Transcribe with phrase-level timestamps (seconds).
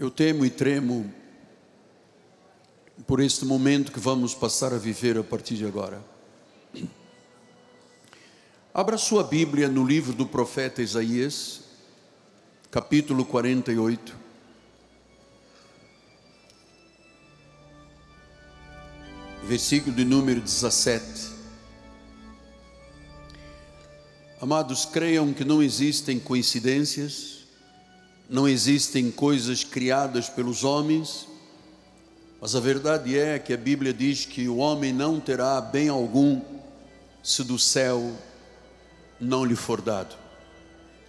[0.00, 1.12] Eu temo e tremo
[3.06, 6.02] por este momento que vamos passar a viver a partir de agora.
[8.72, 11.64] Abra sua Bíblia no livro do profeta Isaías,
[12.70, 14.16] capítulo 48.
[19.42, 21.30] Versículo de número 17.
[24.40, 27.39] Amados, creiam que não existem coincidências,
[28.30, 31.26] não existem coisas criadas pelos homens,
[32.40, 36.40] mas a verdade é que a Bíblia diz que o homem não terá bem algum
[37.24, 38.12] se do céu
[39.20, 40.14] não lhe for dado.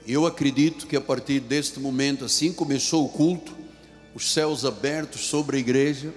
[0.08, 3.56] Eu acredito que a partir deste momento, assim começou o culto,
[4.16, 6.12] os céus abertos sobre a igreja,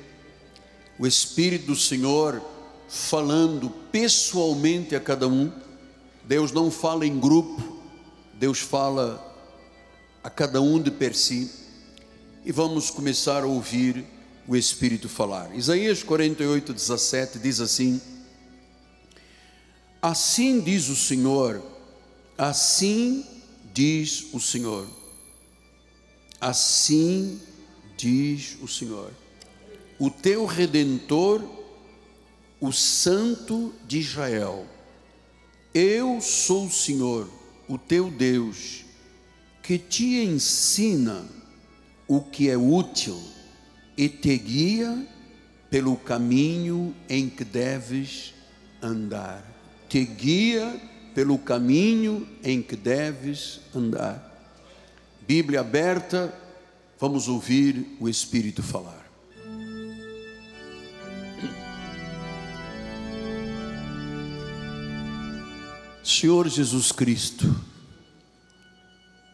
[0.99, 2.41] o Espírito do Senhor
[2.89, 5.53] falando pessoalmente a cada um.
[6.25, 7.79] Deus não fala em grupo,
[8.33, 9.34] Deus fala
[10.25, 11.51] a cada um de per si,
[12.47, 14.03] e vamos começar a ouvir
[14.49, 15.55] o Espírito falar.
[15.55, 18.01] Isaías 48, 17 diz assim:
[20.01, 21.63] Assim diz o Senhor,
[22.39, 23.27] assim
[23.75, 24.89] diz o Senhor,
[26.41, 27.39] assim
[27.95, 29.13] diz o Senhor,
[29.99, 31.45] o teu redentor,
[32.59, 34.67] o Santo de Israel.
[35.75, 37.29] Eu sou o Senhor,
[37.69, 38.84] o teu Deus
[39.65, 41.25] que te ensina
[42.07, 43.19] o que é útil
[43.97, 45.09] e te guia
[45.71, 48.35] pelo caminho em que deves
[48.83, 49.43] andar.
[49.89, 50.79] Te guia
[51.15, 54.31] pelo caminho em que deves andar.
[55.27, 56.39] Bíblia aberta,
[57.01, 59.03] vamos ouvir o Espírito falar.
[66.03, 67.74] Senhor Jesus Cristo,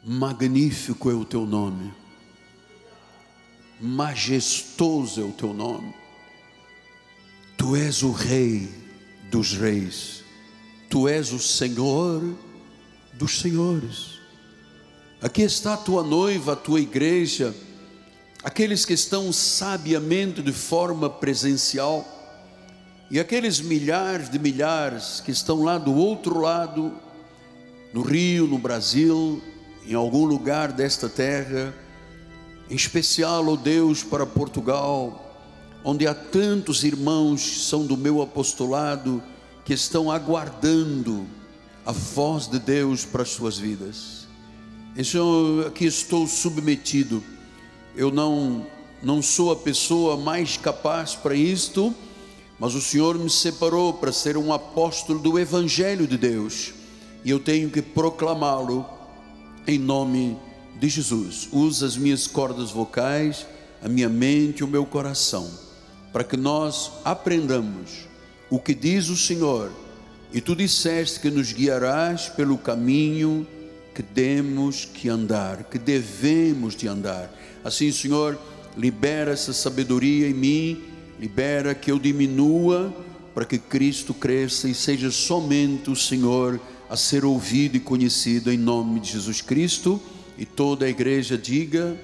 [0.03, 1.93] magnífico é o teu nome,
[3.81, 5.95] majestoso é o teu nome,
[7.57, 8.69] tu és o Rei
[9.31, 10.25] dos Reis,
[10.89, 12.23] tu és o Senhor
[13.13, 14.19] dos Senhores.
[15.21, 17.55] Aqui está a tua noiva, a tua igreja,
[18.43, 22.07] aqueles que estão sabiamente de forma presencial,
[23.11, 26.95] e aqueles milhares de milhares que estão lá do outro lado,
[27.93, 29.43] no Rio, no Brasil,
[29.91, 31.75] em algum lugar desta terra,
[32.71, 35.37] em especial, ó oh Deus, para Portugal,
[35.83, 39.21] onde há tantos irmãos são do meu apostolado
[39.65, 41.27] que estão aguardando
[41.85, 44.29] a voz de Deus para as suas vidas.
[44.97, 47.21] Então, aqui estou submetido.
[47.97, 48.65] Eu não
[49.03, 51.93] não sou a pessoa mais capaz para isto,
[52.61, 56.75] mas o Senhor me separou para ser um apóstolo do evangelho de Deus,
[57.25, 59.00] e eu tenho que proclamá-lo
[59.67, 60.37] em nome
[60.79, 61.49] de Jesus.
[61.53, 63.47] Usa as minhas cordas vocais,
[63.83, 65.51] a minha mente o meu coração,
[66.13, 68.09] para que nós aprendamos
[68.49, 69.71] o que diz o Senhor.
[70.33, 73.47] E tu disseste que nos guiarás pelo caminho
[73.95, 77.33] que temos que andar, que devemos de andar.
[77.65, 78.39] Assim, Senhor,
[78.77, 80.83] libera essa sabedoria em mim,
[81.19, 82.95] libera que eu diminua
[83.35, 88.59] para que Cristo cresça e seja somente o Senhor a ser ouvido e conhecido em
[88.59, 90.03] nome de Jesus Cristo.
[90.37, 91.97] E toda a igreja diga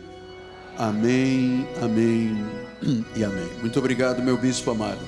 [0.79, 2.37] amém, amém
[3.17, 3.49] e amém.
[3.61, 5.05] Muito obrigado, meu bispo amado.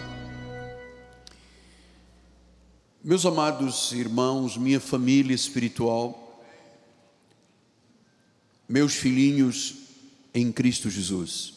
[3.04, 6.42] Meus amados irmãos, minha família espiritual,
[8.68, 9.76] meus filhinhos
[10.34, 11.54] em Cristo Jesus.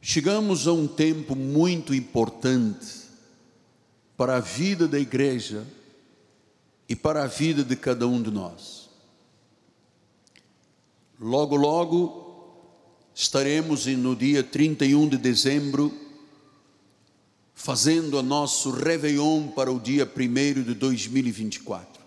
[0.00, 3.01] Chegamos a um tempo muito importante
[4.16, 5.66] para a vida da igreja
[6.88, 8.90] e para a vida de cada um de nós.
[11.18, 12.22] Logo, logo
[13.14, 15.92] estaremos no dia 31 de dezembro
[17.54, 22.02] fazendo o nosso Réveillon para o dia 1 de 2024.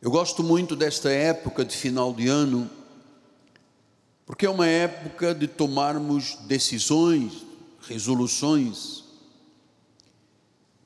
[0.00, 2.70] Eu gosto muito desta época de final de ano,
[4.24, 7.44] porque é uma época de tomarmos decisões,
[7.80, 9.01] resoluções,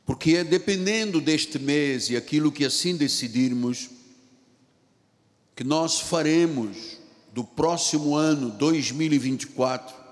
[0.07, 3.91] porque é dependendo deste mês e aquilo que assim decidirmos,
[5.57, 6.99] que nós faremos
[7.35, 10.07] do próximo ano 2024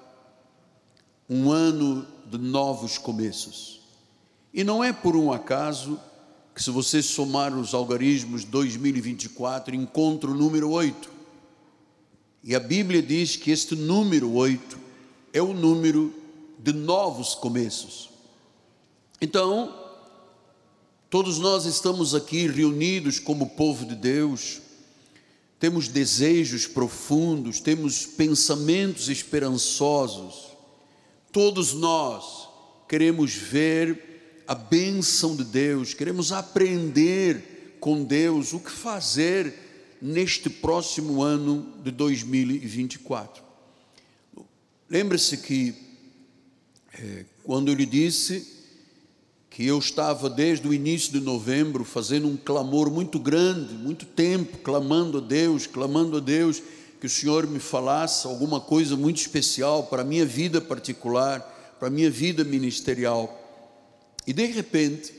[1.30, 3.80] um ano de novos começos.
[4.52, 5.98] E não é por um acaso
[6.54, 11.10] que, se você somar os algarismos 2024, encontra o número 8.
[12.42, 14.78] E a Bíblia diz que este número 8
[15.32, 16.12] é o número
[16.58, 18.10] de novos começos.
[19.20, 19.83] Então,
[21.14, 24.60] Todos nós estamos aqui reunidos como povo de Deus,
[25.60, 30.56] temos desejos profundos, temos pensamentos esperançosos.
[31.30, 32.48] Todos nós
[32.88, 39.54] queremos ver a bênção de Deus, queremos aprender com Deus o que fazer
[40.02, 43.40] neste próximo ano de 2024.
[44.90, 45.76] Lembre-se que,
[46.92, 48.53] é, quando eu lhe disse
[49.54, 54.58] que eu estava desde o início de novembro fazendo um clamor muito grande, muito tempo,
[54.58, 56.60] clamando a Deus, clamando a Deus
[57.00, 61.40] que o Senhor me falasse alguma coisa muito especial para a minha vida particular,
[61.78, 63.32] para a minha vida ministerial.
[64.26, 65.14] E de repente,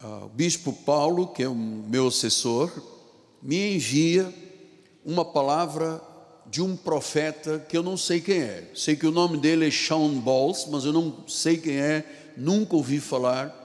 [0.00, 2.70] o bispo Paulo, que é o meu assessor,
[3.42, 4.32] me envia
[5.04, 6.00] uma palavra
[6.46, 8.70] de um profeta que eu não sei quem é.
[8.76, 12.76] Sei que o nome dele é Sean Bowles, mas eu não sei quem é nunca
[12.76, 13.62] ouvi falar.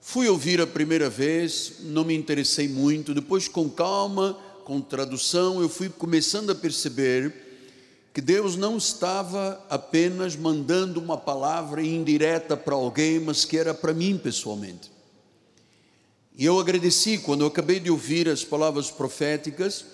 [0.00, 5.68] Fui ouvir a primeira vez, não me interessei muito, depois, com calma, com tradução, eu
[5.68, 7.32] fui começando a perceber
[8.12, 13.92] que Deus não estava apenas mandando uma palavra indireta para alguém, mas que era para
[13.92, 14.90] mim pessoalmente.
[16.36, 19.84] E eu agradeci quando eu acabei de ouvir as palavras proféticas,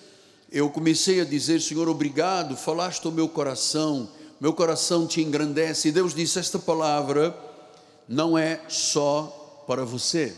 [0.51, 4.09] eu comecei a dizer: Senhor, obrigado, falaste ao meu coração,
[4.39, 5.89] meu coração te engrandece.
[5.89, 7.35] E Deus disse: Esta palavra
[8.07, 10.35] não é só para você.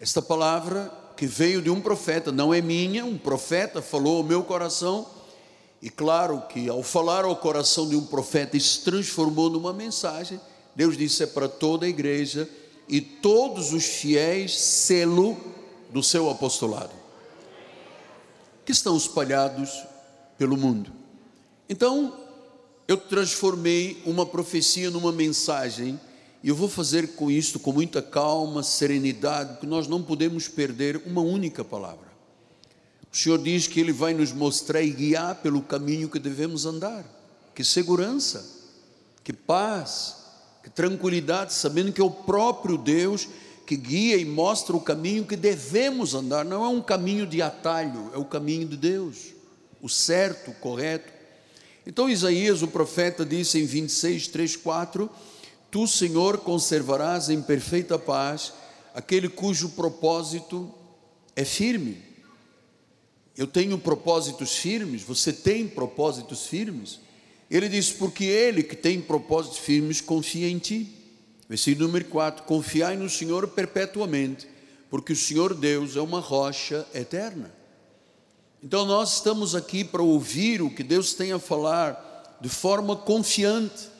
[0.00, 4.44] Esta palavra que veio de um profeta, não é minha, um profeta falou ao meu
[4.44, 5.06] coração,
[5.82, 10.40] e claro que ao falar ao coração de um profeta, se transformou numa mensagem.
[10.74, 12.48] Deus disse: é para toda a igreja
[12.88, 15.36] e todos os fiéis, selo
[15.90, 16.92] do seu apostolado,
[18.64, 19.70] que estão espalhados
[20.36, 20.92] pelo mundo.
[21.68, 22.16] Então,
[22.86, 26.00] eu transformei uma profecia numa mensagem
[26.42, 31.02] e eu vou fazer com isto com muita calma, serenidade, porque nós não podemos perder
[31.04, 32.08] uma única palavra.
[33.12, 37.04] O Senhor diz que Ele vai nos mostrar e guiar pelo caminho que devemos andar.
[37.54, 38.44] Que segurança,
[39.24, 40.16] que paz,
[40.62, 43.28] que tranquilidade, sabendo que é o próprio Deus
[43.66, 46.44] que guia e mostra o caminho que devemos andar.
[46.44, 49.34] Não é um caminho de atalho, é o caminho de Deus,
[49.82, 51.12] o certo, o correto.
[51.86, 55.10] Então Isaías, o profeta, disse em 26, 3, 4
[55.70, 58.54] Tu, Senhor, conservarás em perfeita paz
[58.94, 60.72] aquele cujo propósito
[61.36, 62.02] é firme.
[63.36, 67.00] Eu tenho propósitos firmes, você tem propósitos firmes?
[67.50, 70.92] Ele diz: Porque ele que tem propósitos firmes confia em ti.
[71.48, 74.48] Versículo número 4: Confiai no Senhor perpetuamente,
[74.90, 77.54] porque o Senhor Deus é uma rocha eterna.
[78.62, 83.97] Então nós estamos aqui para ouvir o que Deus tem a falar de forma confiante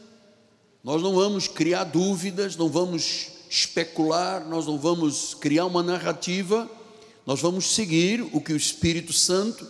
[0.88, 6.67] nós não vamos criar dúvidas, não vamos especular, nós não vamos criar uma narrativa,
[7.26, 9.69] nós vamos seguir o que o Espírito Santo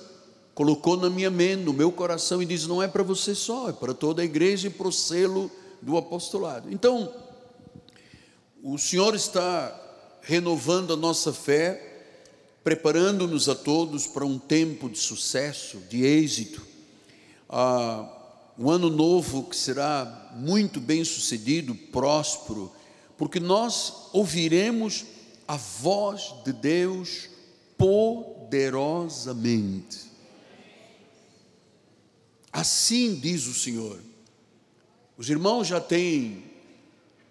[0.55, 3.73] colocou na minha mente, no meu coração e diz: não é para você só, é
[3.73, 5.51] para toda a igreja e para o selo
[5.83, 6.73] do apostolado.
[6.73, 7.13] Então,
[8.63, 9.77] o Senhor está
[10.23, 12.05] renovando a nossa fé,
[12.63, 16.65] preparando-nos a todos para um tempo de sucesso, de êxito.
[17.51, 18.18] Ah,
[18.59, 22.73] um ano novo que será muito bem sucedido, próspero,
[23.17, 25.05] porque nós ouviremos
[25.47, 27.29] a voz de Deus
[27.77, 30.09] poderosamente.
[32.53, 34.01] Assim diz o Senhor.
[35.17, 36.43] Os irmãos já têm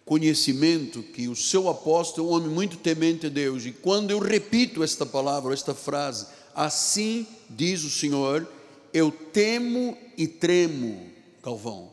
[0.06, 4.20] conhecimento que o seu apóstolo é um homem muito temente a Deus, e quando eu
[4.20, 8.48] repito esta palavra, esta frase, assim diz o Senhor,
[8.94, 11.17] eu temo e tremo
[11.48, 11.90] Galvão.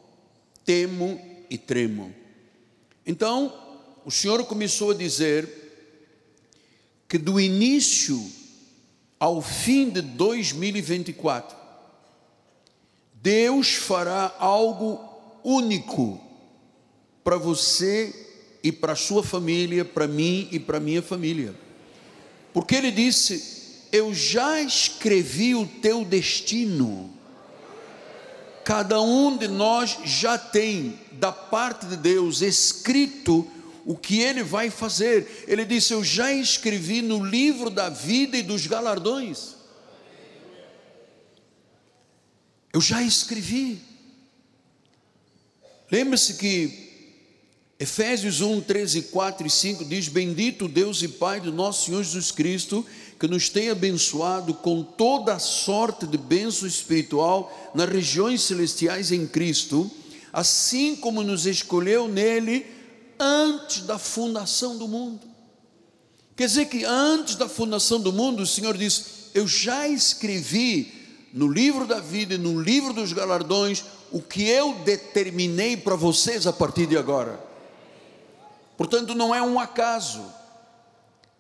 [0.65, 2.13] Temo e tremo.
[3.07, 3.55] Então,
[4.05, 5.49] o Senhor começou a dizer
[7.09, 8.21] que do início
[9.17, 11.57] ao fim de 2024,
[13.15, 14.99] Deus fará algo
[15.45, 16.21] único
[17.23, 18.13] para você
[18.61, 21.55] e para a sua família, para mim e para minha família.
[22.53, 27.14] Porque Ele disse: Eu já escrevi o teu destino
[28.65, 33.49] cada um de nós já tem da parte de Deus escrito
[33.85, 35.45] o que ele vai fazer.
[35.47, 39.55] Ele disse: Eu já escrevi no livro da vida e dos galardões.
[42.73, 43.81] Eu já escrevi.
[45.91, 46.85] Lembre-se que
[47.79, 52.31] Efésios 1, 13, 4 e 5 diz: Bendito Deus e Pai do nosso Senhor Jesus
[52.31, 52.85] Cristo
[53.25, 59.27] que nos tem abençoado com toda a sorte de bênção espiritual nas regiões celestiais em
[59.27, 59.91] Cristo,
[60.31, 62.67] assim como nos escolheu nele
[63.19, 65.27] antes da fundação do mundo.
[66.37, 70.93] Quer dizer que antes da fundação do mundo, o Senhor diz: Eu já escrevi
[71.33, 76.47] no livro da vida e no livro dos galardões o que eu determinei para vocês
[76.47, 77.43] a partir de agora.
[78.77, 80.23] Portanto, não é um acaso,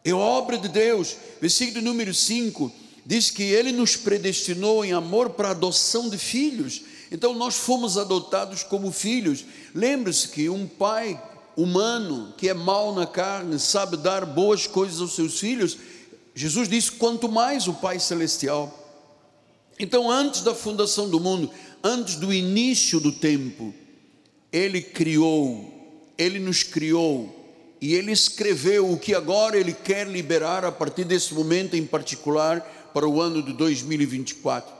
[0.04, 1.16] é obra de Deus.
[1.40, 2.70] Versículo número 5
[3.06, 6.82] diz que Ele nos predestinou em amor para a adoção de filhos.
[7.10, 9.44] Então, nós fomos adotados como filhos.
[9.74, 11.20] Lembre-se que um pai
[11.56, 15.78] humano que é mau na carne sabe dar boas coisas aos seus filhos.
[16.34, 18.80] Jesus disse: quanto mais o Pai Celestial.
[19.78, 21.50] Então, antes da fundação do mundo,
[21.82, 23.74] antes do início do tempo,
[24.52, 27.43] Ele criou, Ele nos criou
[27.84, 32.62] e Ele escreveu o que agora Ele quer liberar a partir desse momento em particular
[32.94, 34.74] para o ano de 2024.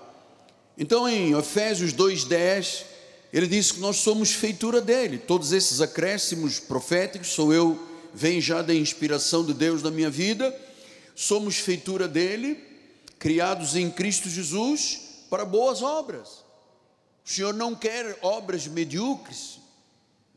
[0.78, 2.84] Então, em Efésios 2,10,
[3.30, 5.18] ele diz que nós somos feitura dele.
[5.18, 7.78] Todos esses acréscimos proféticos, sou eu,
[8.14, 10.58] vem já da inspiração de Deus na minha vida.
[11.14, 12.58] Somos feitura dele,
[13.18, 16.42] criados em Cristo Jesus para boas obras.
[17.22, 19.58] O Senhor não quer obras medíocres,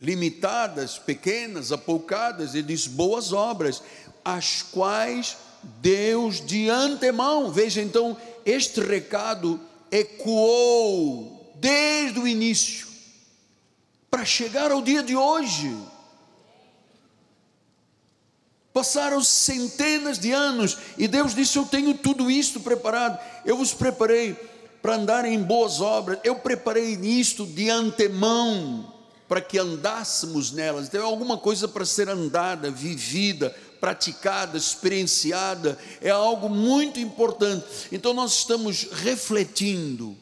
[0.02, 2.54] limitadas, pequenas, apoucadas.
[2.54, 3.82] Ele diz boas obras,
[4.24, 5.38] as quais
[5.82, 7.52] Deus de antemão.
[7.52, 9.60] Veja então, este recado
[9.92, 12.88] ecoou desde o início
[14.10, 15.76] para chegar ao dia de hoje.
[18.74, 23.20] Passaram centenas de anos e Deus disse: Eu tenho tudo isto preparado.
[23.44, 24.34] Eu vos preparei
[24.84, 26.20] para andar em boas obras.
[26.24, 28.97] Eu preparei isto de antemão
[29.28, 30.88] para que andássemos nelas.
[30.88, 35.78] Então, é alguma coisa para ser andada, vivida, praticada, experienciada.
[36.02, 37.66] É algo muito importante.
[37.92, 40.16] Então, nós estamos refletindo,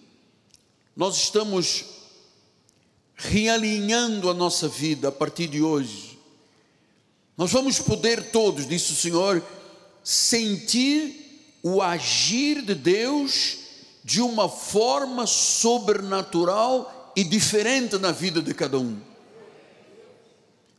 [0.96, 1.86] nós estamos
[3.16, 6.20] realinhando a nossa vida a partir de hoje.
[7.38, 9.44] Nós vamos poder todos, disse o Senhor,
[10.04, 13.58] sentir o agir de Deus
[14.04, 19.00] de uma forma sobrenatural e diferente na vida de cada um.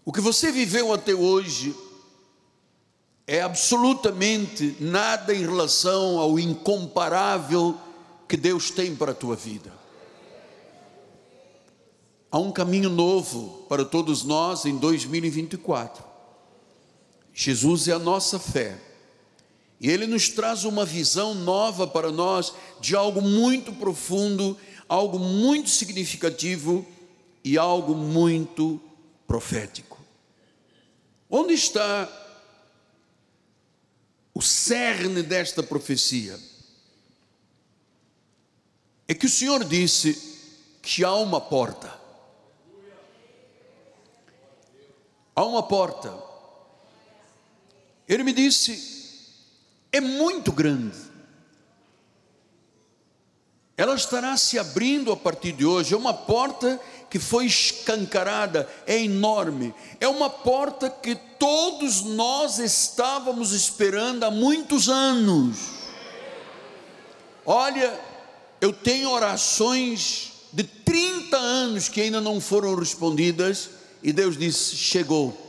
[0.05, 1.75] O que você viveu até hoje
[3.27, 7.77] é absolutamente nada em relação ao incomparável
[8.29, 9.73] que Deus tem para a tua vida.
[12.31, 16.05] Há um caminho novo para todos nós em 2024.
[17.33, 18.79] Jesus é a nossa fé.
[19.81, 24.57] E ele nos traz uma visão nova para nós de algo muito profundo,
[24.89, 26.87] algo muito significativo
[27.45, 28.81] e algo muito
[29.27, 29.99] profético.
[31.29, 32.09] Onde está
[34.33, 36.39] o cerne desta profecia?
[39.09, 40.37] É que o Senhor disse
[40.83, 42.07] que há uma porta.
[45.37, 46.13] há uma porta.
[48.09, 48.97] Ele me disse:
[49.93, 51.06] é muito grande.
[53.77, 55.93] Ela estará se abrindo a partir de hoje.
[55.93, 56.81] É uma porta
[57.11, 59.75] que foi escancarada, é enorme.
[60.01, 65.59] É uma porta que todos nós estávamos esperando há muitos anos.
[67.45, 67.99] Olha,
[68.61, 73.71] eu tenho orações de 30 anos que ainda não foram respondidas
[74.03, 75.46] e Deus disse: chegou.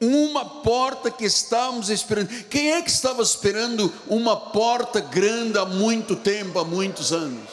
[0.00, 2.28] Uma porta que estávamos esperando.
[2.44, 7.50] Quem é que estava esperando uma porta grande há muito tempo, há muitos anos?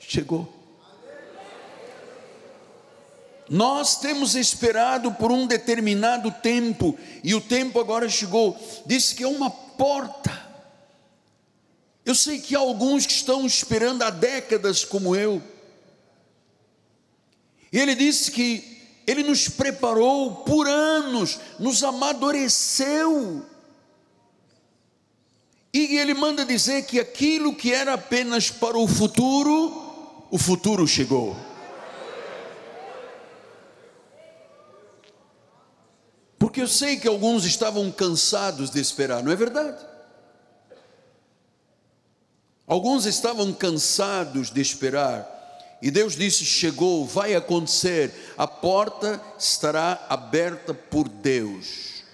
[0.00, 0.52] Chegou.
[3.48, 8.58] Nós temos esperado por um determinado tempo, e o tempo agora chegou.
[8.84, 10.50] Disse que é uma porta.
[12.04, 15.40] Eu sei que há alguns que estão esperando há décadas, como eu.
[17.72, 18.71] E ele disse que
[19.06, 23.44] ele nos preparou por anos, nos amadureceu.
[25.74, 31.36] E ele manda dizer que aquilo que era apenas para o futuro, o futuro chegou.
[36.38, 39.86] Porque eu sei que alguns estavam cansados de esperar, não é verdade?
[42.66, 45.41] Alguns estavam cansados de esperar,
[45.82, 52.04] e Deus disse: chegou, vai acontecer, a porta estará aberta por Deus.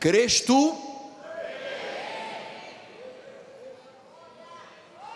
[0.00, 0.76] Crês tu?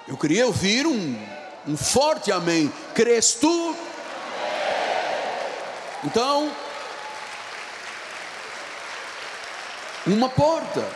[0.07, 1.19] Eu queria ouvir um,
[1.67, 2.71] um forte amém.
[2.95, 3.75] Crês tu?
[6.05, 6.55] Então,
[10.07, 10.87] uma porta.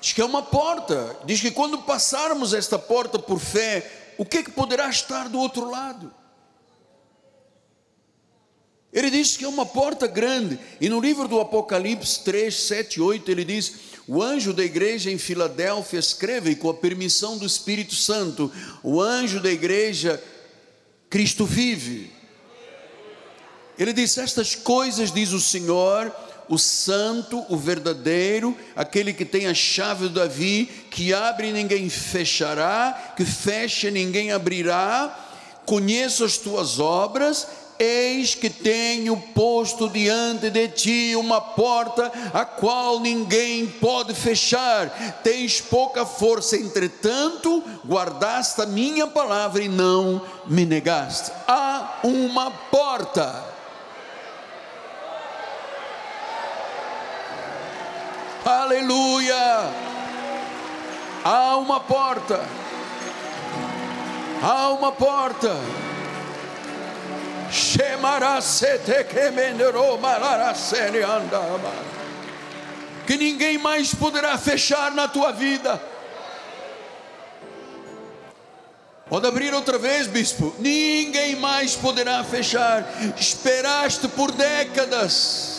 [0.00, 1.18] Diz que é uma porta.
[1.24, 5.38] Diz que quando passarmos esta porta por fé, o que, é que poderá estar do
[5.38, 6.12] outro lado?
[8.92, 13.30] Ele diz que é uma porta grande, e no livro do Apocalipse 3, 7 8,
[13.30, 13.74] ele diz:
[14.08, 18.50] O anjo da igreja em Filadélfia escreve, com a permissão do Espírito Santo,
[18.82, 20.22] o anjo da igreja,
[21.10, 22.10] Cristo vive.
[23.78, 26.14] Ele diz: Estas coisas, diz o Senhor,
[26.48, 33.14] o santo, o verdadeiro, aquele que tem a chave de Davi, que abre ninguém fechará,
[33.16, 35.24] que fecha ninguém abrirá.
[35.64, 37.46] Conheço as tuas obras,
[37.78, 44.88] Eis que tenho posto diante de ti uma porta a qual ninguém pode fechar.
[45.22, 51.30] Tens pouca força, entretanto, guardaste a minha palavra e não me negaste.
[51.46, 53.55] Há uma porta.
[58.46, 59.72] Aleluia!
[61.24, 62.40] Há uma porta.
[64.40, 65.50] Há uma porta.
[73.04, 75.82] Que ninguém mais poderá fechar na tua vida.
[79.08, 80.54] Pode abrir outra vez, bispo.
[80.60, 82.84] Ninguém mais poderá fechar.
[83.18, 85.55] Esperaste por décadas.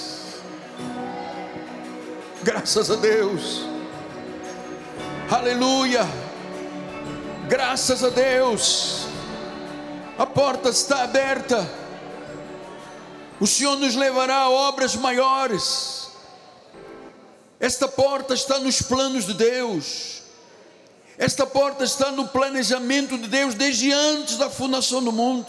[2.48, 3.66] Graças a Deus.
[5.30, 6.08] Aleluia.
[7.50, 9.06] Graças a Deus
[10.18, 11.70] a porta está aberta.
[13.38, 16.08] O Senhor nos levará a obras maiores.
[17.60, 20.22] Esta porta está nos planos de Deus.
[21.18, 25.46] Esta porta está no planejamento de Deus desde antes da fundação do mundo.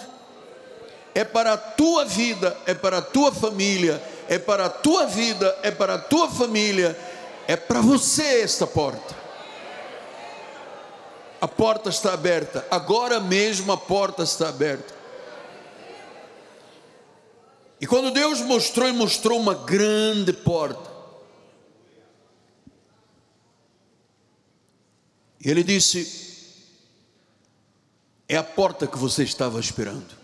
[1.14, 5.58] É para a tua vida, é para a tua família, é para a tua vida,
[5.62, 6.98] é para a tua família,
[7.46, 9.18] é para você esta porta
[11.40, 14.94] a porta está aberta, agora mesmo a porta está aberta.
[17.80, 20.90] E quando Deus mostrou e mostrou uma grande porta,
[25.40, 26.26] Ele disse:
[28.28, 30.17] É a porta que você estava esperando.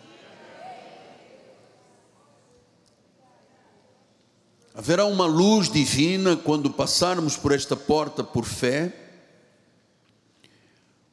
[4.75, 8.93] Haverá uma luz divina quando passarmos por esta porta por fé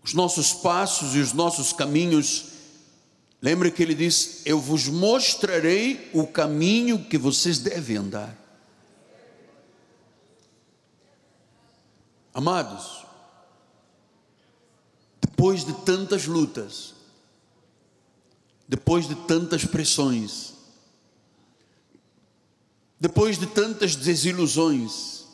[0.04, 2.45] os nossos passos e os nossos caminhos.
[3.39, 8.36] Lembre que ele diz: Eu vos mostrarei o caminho que vocês devem andar.
[12.34, 13.06] Amados,
[15.19, 16.95] depois de tantas lutas,
[18.67, 20.51] depois de tantas pressões,
[23.02, 25.26] depois de tantas desilusões,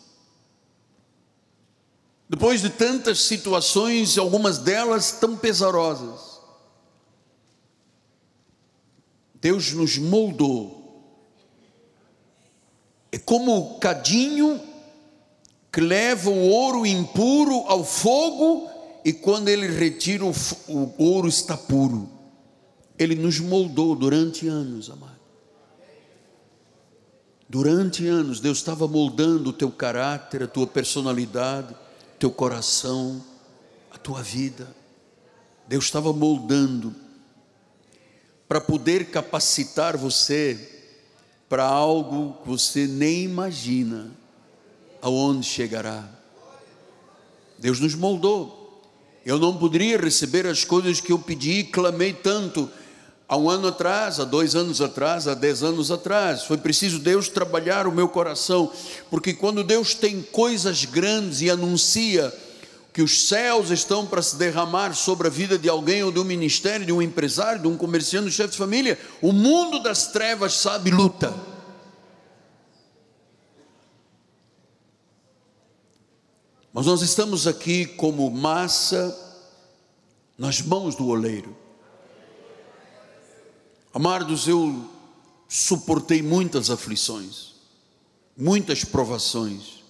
[2.29, 6.39] depois de tantas situações, algumas delas tão pesarosas,
[9.41, 11.03] Deus nos moldou.
[13.11, 14.61] É como o cadinho
[15.69, 18.69] que leva o ouro impuro ao fogo
[19.03, 20.31] e quando ele retira o,
[20.69, 22.09] o ouro está puro.
[22.97, 25.06] Ele nos moldou durante anos, amado.
[27.49, 31.73] Durante anos, Deus estava moldando o teu caráter, a tua personalidade
[32.19, 33.23] teu coração,
[33.91, 34.67] a tua vida.
[35.67, 36.95] Deus estava moldando
[38.47, 40.73] para poder capacitar você
[41.49, 44.11] para algo que você nem imagina
[45.01, 46.07] aonde chegará.
[47.57, 48.81] Deus nos moldou.
[49.25, 52.69] Eu não poderia receber as coisas que eu pedi e clamei tanto
[53.27, 56.43] há um ano atrás, há dois anos atrás, há dez anos atrás.
[56.43, 58.71] Foi preciso Deus trabalhar o meu coração,
[59.09, 62.33] porque quando Deus tem coisas grandes e anuncia
[62.93, 66.23] que os céus estão para se derramar sobre a vida de alguém ou de um
[66.23, 70.07] ministério, de um empresário, de um comerciante, de um chefe de família, o mundo das
[70.07, 71.33] trevas sabe luta.
[76.73, 79.15] Mas nós estamos aqui como massa
[80.37, 81.66] nas mãos do oleiro.
[83.97, 84.87] Amados, eu
[85.49, 87.55] suportei muitas aflições,
[88.37, 89.83] muitas provações.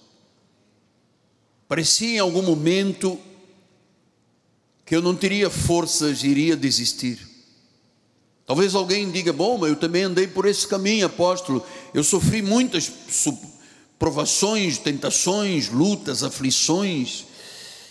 [1.68, 3.20] Parecia em algum momento
[4.86, 7.18] que eu não teria forças iria desistir.
[8.46, 11.62] Talvez alguém diga: Bom, mas eu também andei por esse caminho, apóstolo.
[11.92, 12.90] Eu sofri muitas
[13.98, 17.26] provações, tentações, lutas, aflições.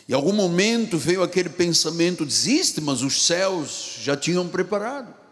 [0.10, 5.27] Em algum momento veio aquele pensamento: desiste, mas os céus já tinham preparado.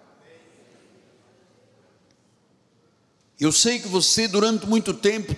[3.40, 5.36] Eu sei que você durante muito tempo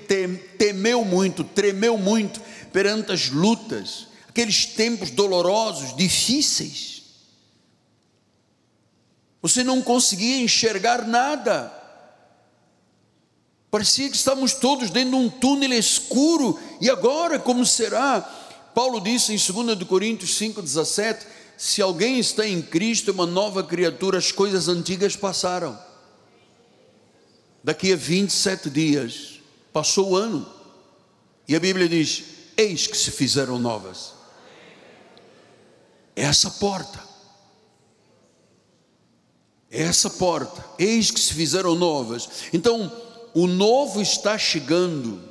[0.57, 2.39] temeu muito, tremeu muito
[2.71, 7.01] perante as lutas, aqueles tempos dolorosos, difíceis.
[9.41, 11.73] Você não conseguia enxergar nada.
[13.71, 18.21] Parecia que estamos todos dentro de um túnel escuro, e agora como será?
[18.75, 21.25] Paulo disse em 2 Coríntios 5,17:
[21.57, 25.86] se alguém está em Cristo, é uma nova criatura, as coisas antigas passaram.
[27.67, 29.41] Daqui a 27 dias,
[29.73, 30.49] passou o ano,
[31.45, 32.23] e a Bíblia diz:
[32.55, 34.13] eis que se fizeram novas.
[36.15, 37.03] É essa porta.
[39.69, 40.63] É essa porta.
[40.79, 42.29] Eis que se fizeram novas.
[42.53, 42.89] Então,
[43.33, 45.21] o novo está chegando,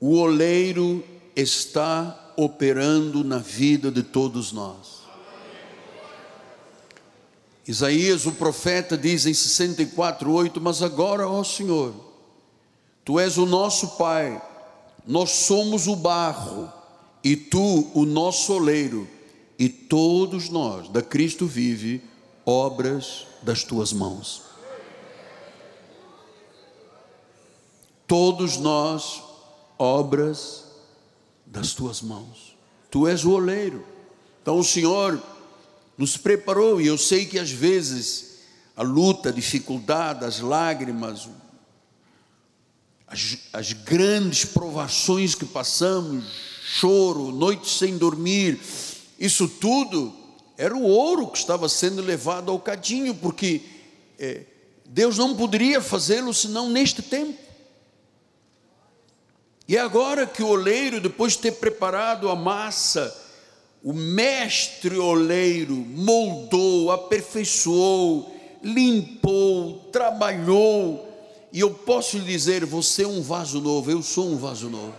[0.00, 1.04] o oleiro
[1.36, 4.99] está operando na vida de todos nós.
[7.66, 11.94] Isaías, o profeta, diz em 64:8, mas agora, ó Senhor,
[13.04, 14.40] tu és o nosso Pai,
[15.06, 16.72] nós somos o barro,
[17.22, 19.08] e tu o nosso oleiro,
[19.58, 22.02] e todos nós, da Cristo vive,
[22.44, 24.50] obras das tuas mãos.
[28.10, 29.22] todos nós
[29.78, 30.64] obras
[31.46, 32.56] das tuas mãos.
[32.90, 33.86] Tu és o oleiro.
[34.42, 35.22] Então o Senhor
[36.00, 38.38] nos preparou, e eu sei que às vezes
[38.74, 41.28] a luta, a dificuldade, as lágrimas,
[43.06, 46.24] as, as grandes provações que passamos,
[46.64, 48.58] choro, noites sem dormir,
[49.18, 50.10] isso tudo
[50.56, 53.60] era o ouro que estava sendo levado ao cadinho, porque
[54.18, 54.44] é,
[54.86, 57.38] Deus não poderia fazê-lo senão neste tempo.
[59.68, 63.14] E agora que o oleiro, depois de ter preparado a massa,
[63.82, 71.08] o mestre oleiro moldou, aperfeiçoou, limpou, trabalhou,
[71.52, 74.94] e eu posso lhe dizer: você é um vaso novo, eu sou um vaso novo.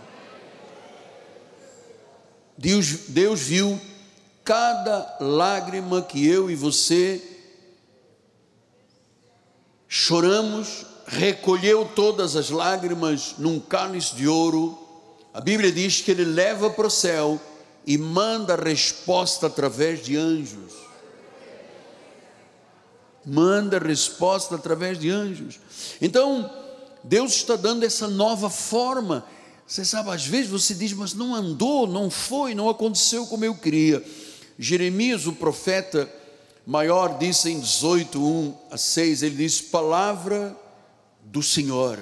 [2.58, 3.80] Deus, Deus viu
[4.44, 7.22] cada lágrima que eu e você
[9.88, 14.78] choramos recolheu todas as lágrimas num cálice de ouro.
[15.34, 17.40] A Bíblia diz que ele leva para o céu
[17.86, 20.72] e manda resposta através de anjos.
[23.24, 25.60] Manda resposta através de anjos.
[26.00, 26.50] Então,
[27.04, 29.24] Deus está dando essa nova forma.
[29.66, 33.54] Você sabe, às vezes você diz, mas não andou, não foi, não aconteceu como eu
[33.54, 34.04] queria.
[34.58, 36.08] Jeremias, o profeta
[36.66, 40.56] maior, disse em 18, 1 a 6, ele diz: Palavra
[41.22, 41.98] do Senhor.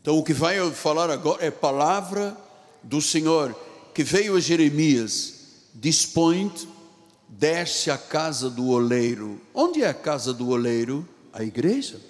[0.00, 2.36] Então, o que vai falar agora é palavra
[2.82, 3.56] do Senhor,
[3.94, 5.34] que veio a Jeremias:
[5.72, 6.52] dispõe
[7.28, 9.40] desce à casa do oleiro.
[9.54, 11.08] Onde é a casa do oleiro?
[11.32, 12.00] A igreja.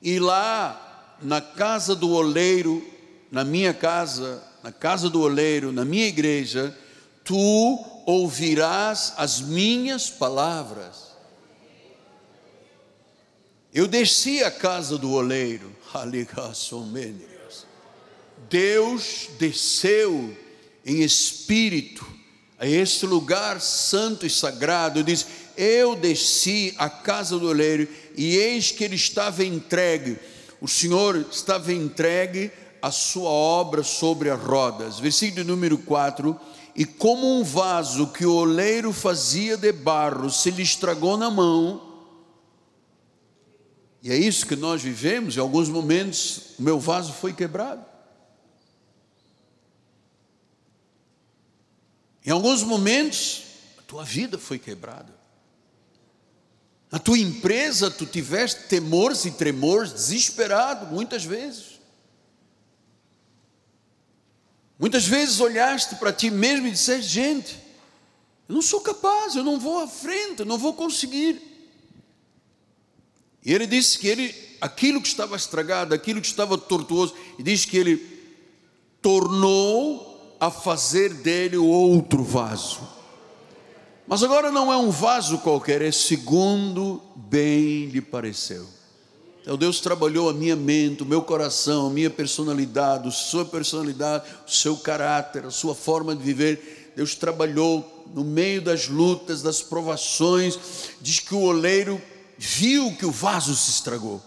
[0.00, 2.84] E lá, na casa do oleiro,
[3.30, 6.76] na minha casa, na casa do oleiro, na minha igreja,
[7.24, 11.12] tu ouvirás as minhas palavras.
[13.72, 15.74] Eu desci à casa do oleiro,
[18.52, 20.36] Deus desceu
[20.84, 22.06] em espírito
[22.58, 25.02] a este lugar santo e sagrado.
[25.02, 25.24] Disse:
[25.56, 30.18] Eu desci à casa do oleiro e eis que ele estava entregue.
[30.60, 32.50] O Senhor estava entregue
[32.82, 35.00] a sua obra sobre as rodas.
[35.00, 36.38] Versículo número 4.
[36.76, 41.90] E como um vaso que o oleiro fazia de barro se lhe estragou na mão,
[44.02, 45.36] e é isso que nós vivemos.
[45.36, 47.91] Em alguns momentos, o meu vaso foi quebrado.
[52.24, 53.42] Em alguns momentos,
[53.78, 55.12] a tua vida foi quebrada.
[56.90, 61.80] Na tua empresa, tu tiveste temores e tremores, desesperado, muitas vezes.
[64.78, 67.56] Muitas vezes olhaste para ti mesmo e disseste: gente,
[68.48, 71.40] eu não sou capaz, eu não vou à frente, eu não vou conseguir.
[73.44, 77.64] E ele disse que ele, aquilo que estava estragado, aquilo que estava tortuoso, e diz
[77.64, 77.96] que ele
[79.00, 80.11] tornou
[80.42, 82.80] a fazer dele outro vaso.
[84.08, 88.66] Mas agora não é um vaso qualquer, é segundo bem lhe pareceu.
[89.40, 94.24] Então Deus trabalhou a minha mente, o meu coração, a minha personalidade, a sua personalidade,
[94.44, 96.92] o seu caráter, a sua forma de viver.
[96.96, 100.58] Deus trabalhou no meio das lutas, das provações.
[101.00, 102.02] Diz que o oleiro
[102.36, 104.20] viu que o vaso se estragou.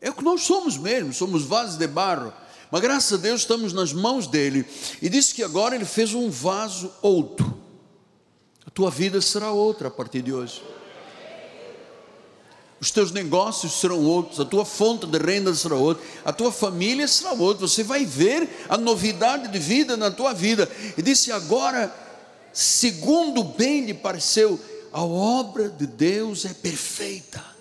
[0.00, 2.32] É o que nós somos mesmo, somos vasos de barro.
[2.72, 4.64] Mas graças a Deus estamos nas mãos dele.
[5.02, 7.60] E disse que agora ele fez um vaso outro.
[8.66, 10.62] A tua vida será outra a partir de hoje.
[12.80, 17.06] Os teus negócios serão outros, a tua fonte de renda será outra, a tua família
[17.06, 17.68] será outra.
[17.68, 20.66] Você vai ver a novidade de vida na tua vida.
[20.96, 21.94] E disse agora,
[22.54, 24.58] segundo bem lhe pareceu,
[24.90, 27.51] a obra de Deus é perfeita.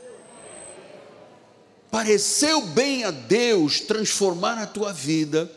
[1.92, 5.52] Pareceu bem a Deus transformar a tua vida,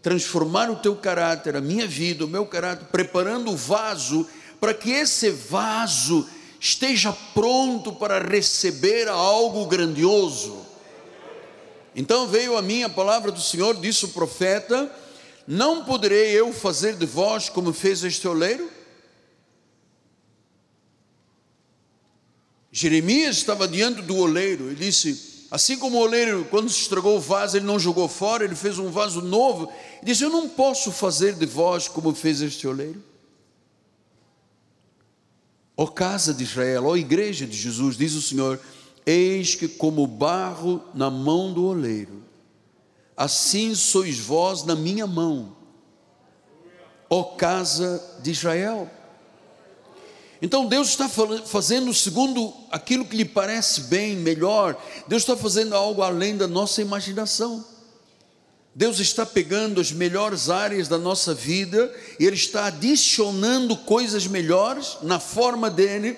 [0.00, 4.26] transformar o teu caráter, a minha vida, o meu caráter, preparando o vaso
[4.60, 6.28] para que esse vaso
[6.60, 10.64] esteja pronto para receber algo grandioso.
[11.96, 14.90] Então veio a mim a palavra do Senhor, disse o profeta:
[15.46, 18.70] Não poderei eu fazer de vós como fez este oleiro?
[22.70, 27.20] Jeremias estava diante do oleiro e disse: Assim como o oleiro, quando se estragou o
[27.20, 29.70] vaso, ele não jogou fora, ele fez um vaso novo.
[30.00, 33.02] E disse: Eu não posso fazer de vós como fez este oleiro.
[35.76, 38.60] Ó casa de Israel, ó igreja de Jesus, diz o Senhor:
[39.04, 42.22] Eis que, como barro na mão do oleiro,
[43.16, 45.56] assim sois vós na minha mão,
[47.08, 48.88] ó casa de Israel.
[50.42, 54.80] Então Deus está fazendo segundo aquilo que lhe parece bem, melhor.
[55.06, 57.64] Deus está fazendo algo além da nossa imaginação.
[58.74, 64.96] Deus está pegando as melhores áreas da nossa vida e Ele está adicionando coisas melhores
[65.02, 66.16] na forma dele.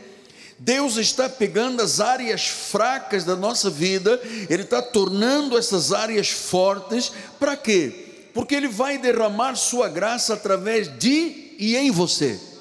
[0.59, 7.11] Deus está pegando as áreas fracas da nossa vida, Ele está tornando essas áreas fortes,
[7.41, 8.29] para quê?
[8.33, 12.52] Porque Ele vai derramar Sua graça através de e em você.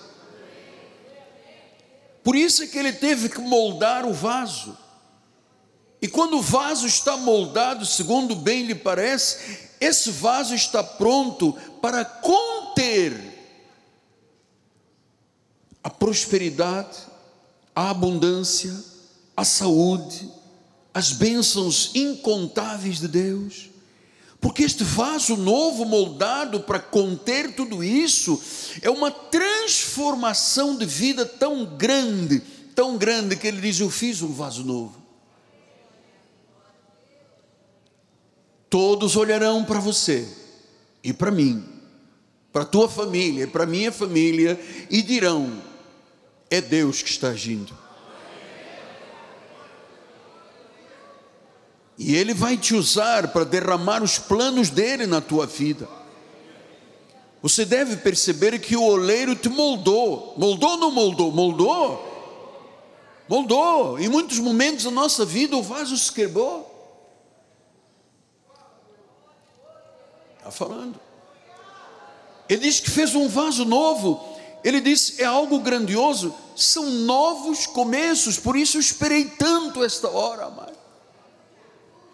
[2.24, 4.78] Por isso é que Ele teve que moldar o vaso.
[6.02, 12.06] E quando o vaso está moldado, segundo bem lhe parece, esse vaso está pronto para
[12.06, 13.32] conter
[15.84, 16.98] a prosperidade,
[17.76, 18.74] a abundância,
[19.36, 20.30] a saúde,
[20.94, 23.71] as bênçãos incontáveis de Deus.
[24.42, 28.42] Porque este vaso novo, moldado para conter tudo isso,
[28.82, 32.42] é uma transformação de vida tão grande,
[32.76, 35.02] tão grande, que ele diz: Eu fiz um vaso novo.
[38.72, 40.26] todos olharão para você
[41.04, 41.62] e para mim,
[42.54, 44.58] para tua família, para a minha família,
[44.90, 45.62] e dirão:
[46.50, 47.78] é Deus que está agindo.
[52.04, 55.88] E Ele vai te usar para derramar os planos dele na tua vida.
[57.44, 60.34] Você deve perceber que o oleiro te moldou.
[60.36, 61.32] Moldou ou não moldou?
[61.32, 62.12] Moldou.
[63.30, 64.00] Moldou.
[64.00, 66.68] Em muitos momentos da nossa vida o vaso se quebrou.
[70.40, 71.00] Está falando.
[72.50, 74.28] Ele diz que fez um vaso novo.
[74.64, 76.34] Ele diz é algo grandioso.
[76.56, 78.40] São novos começos.
[78.40, 80.81] Por isso eu esperei tanto esta hora, amado.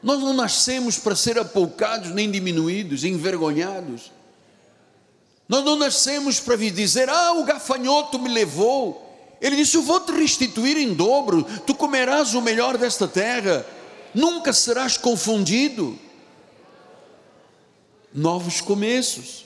[0.08, 4.10] Nós não nascemos para ser apoucados, nem diminuídos, envergonhados.
[5.50, 9.36] Nós não nascemos para dizer, ah, o gafanhoto me levou.
[9.41, 13.67] Ele disse: Eu vou te restituir em dobro, tu comerás o melhor desta terra,
[14.15, 16.00] nunca serás confundido
[18.13, 19.46] novos começos.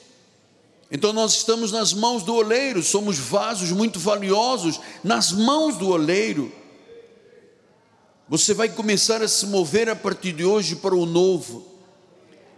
[0.91, 6.60] Então nós estamos nas mãos do oleiro, somos vasos muito valiosos nas mãos do oleiro.
[8.31, 11.67] Você vai começar a se mover a partir de hoje para o novo.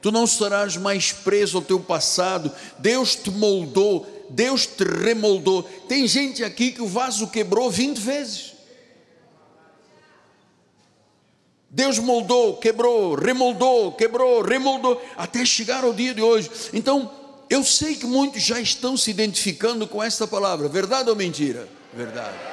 [0.03, 2.51] Tu não estarás mais preso ao teu passado.
[2.77, 5.63] Deus te moldou, Deus te remoldou.
[5.63, 8.53] Tem gente aqui que o vaso quebrou 20 vezes.
[11.71, 16.51] Deus moldou, quebrou, remoldou, quebrou, remoldou, até chegar ao dia de hoje.
[16.71, 17.12] Então,
[17.49, 21.67] eu sei que muitos já estão se identificando com esta palavra, verdade ou mentira?
[21.91, 22.53] Verdade.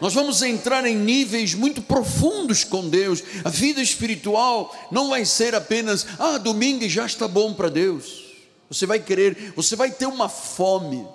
[0.00, 3.22] Nós vamos entrar em níveis muito profundos com Deus.
[3.44, 8.24] A vida espiritual não vai ser apenas, ah, domingo já está bom para Deus.
[8.68, 11.06] Você vai querer, você vai ter uma fome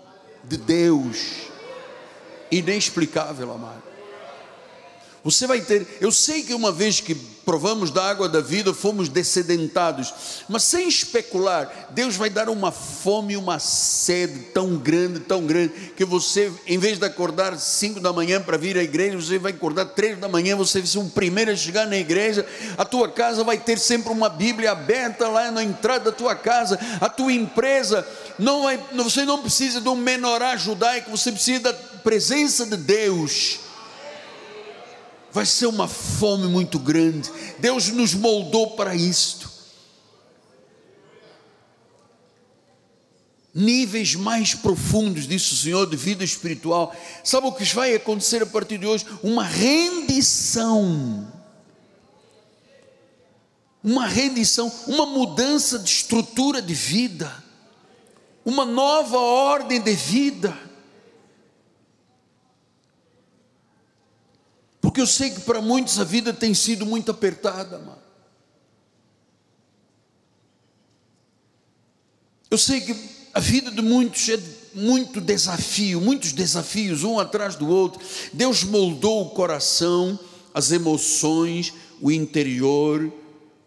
[0.44, 1.50] de Deus
[2.52, 3.84] inexplicável, amado.
[5.24, 7.14] Você vai ter, eu sei que uma vez que
[7.50, 10.14] provamos da água da vida, fomos descedentados,
[10.48, 16.06] mas sem especular, Deus vai dar uma fome, uma sede tão grande, tão grande, que
[16.06, 19.86] você, em vez de acordar cinco da manhã para vir à igreja, você vai acordar
[19.86, 22.46] três da manhã, você vai ser o primeiro a chegar na igreja,
[22.78, 26.80] a tua casa vai ter sempre uma Bíblia aberta lá na entrada da tua casa,
[27.02, 28.08] a tua empresa,
[28.38, 33.69] não vai, você não precisa de um menorá judaico, você precisa da presença de Deus
[35.32, 37.32] vai ser uma fome muito grande.
[37.60, 39.50] Deus nos moldou para isto.
[43.54, 46.96] Níveis mais profundos, disse o Senhor, de vida espiritual.
[47.24, 49.06] Sabe o que vai acontecer a partir de hoje?
[49.24, 51.28] Uma rendição.
[53.84, 57.32] Uma rendição, uma mudança de estrutura de vida,
[58.44, 60.69] uma nova ordem de vida
[65.00, 68.02] Porque eu sei que para muitos a vida tem sido muito apertada, amado.
[72.52, 72.94] Eu sei que
[73.34, 74.38] a vida de muitos é
[74.74, 78.02] muito desafio, muitos desafios, um atrás do outro.
[78.34, 80.20] Deus moldou o coração,
[80.54, 83.10] as emoções, o interior,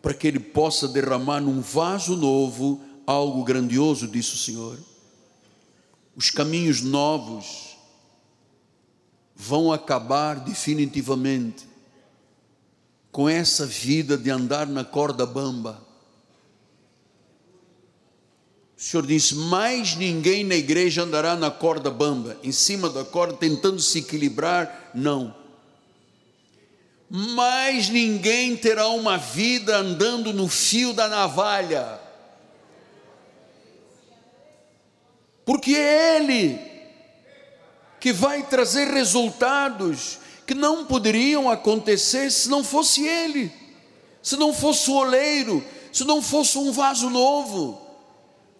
[0.02, 4.78] para que Ele possa derramar num vaso novo algo grandioso, disse o Senhor.
[6.14, 7.71] Os caminhos novos
[9.42, 11.66] vão acabar definitivamente
[13.10, 15.92] com essa vida de andar na corda bamba
[18.82, 23.34] o Senhor disse: mais ninguém na igreja andará na corda bamba, em cima da corda,
[23.34, 24.90] tentando se equilibrar.
[24.92, 25.32] Não.
[27.08, 32.00] Mais ninguém terá uma vida andando no fio da navalha.
[35.44, 36.71] Porque é Ele
[38.02, 43.52] que vai trazer resultados que não poderiam acontecer se não fosse Ele,
[44.20, 47.80] se não fosse o oleiro, se não fosse um vaso novo.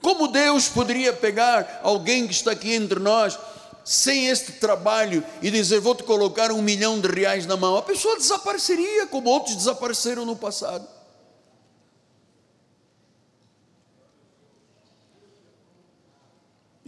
[0.00, 3.36] Como Deus poderia pegar alguém que está aqui entre nós
[3.84, 7.76] sem este trabalho e dizer: Vou te colocar um milhão de reais na mão?
[7.76, 10.86] A pessoa desapareceria, como outros desapareceram no passado.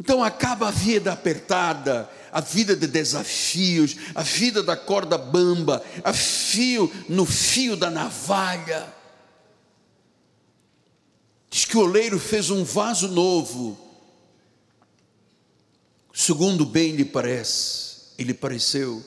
[0.04, 6.12] Então acaba a vida apertada, a vida de desafios, a vida da corda bamba, a
[6.12, 8.92] fio no fio da navalha.
[11.48, 13.78] Diz que o oleiro fez um vaso novo,
[16.12, 19.00] segundo bem lhe parece, ele pareceu.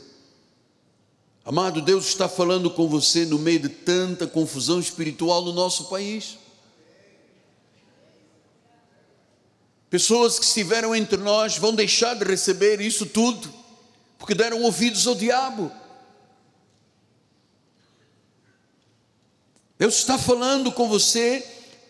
[1.43, 6.37] Amado, Deus está falando com você no meio de tanta confusão espiritual no nosso país.
[9.89, 13.53] Pessoas que estiveram entre nós vão deixar de receber isso tudo,
[14.17, 15.71] porque deram ouvidos ao diabo.
[19.79, 21.45] Deus está falando com você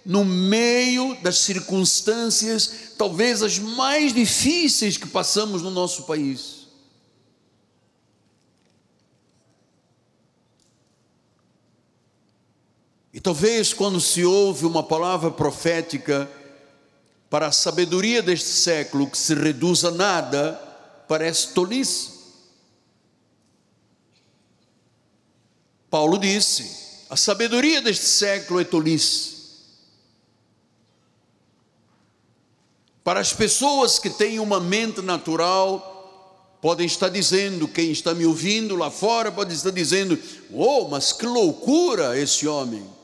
[0.06, 6.68] no meio das circunstâncias, talvez as mais difíceis que passamos no nosso país.
[13.12, 16.30] E talvez quando se ouve uma palavra profética
[17.30, 20.54] para a sabedoria deste século que se reduz a nada,
[21.08, 22.12] parece tolice.
[25.90, 29.38] Paulo disse: a sabedoria deste século é tolice.
[33.04, 38.76] Para as pessoas que têm uma mente natural, podem estar dizendo, quem está me ouvindo
[38.76, 40.20] lá fora, pode estar dizendo:
[40.52, 42.97] Oh, mas que loucura esse homem.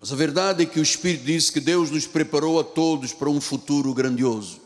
[0.00, 3.28] Mas a verdade é que o Espírito diz que Deus nos preparou a todos para
[3.28, 4.58] um futuro grandioso.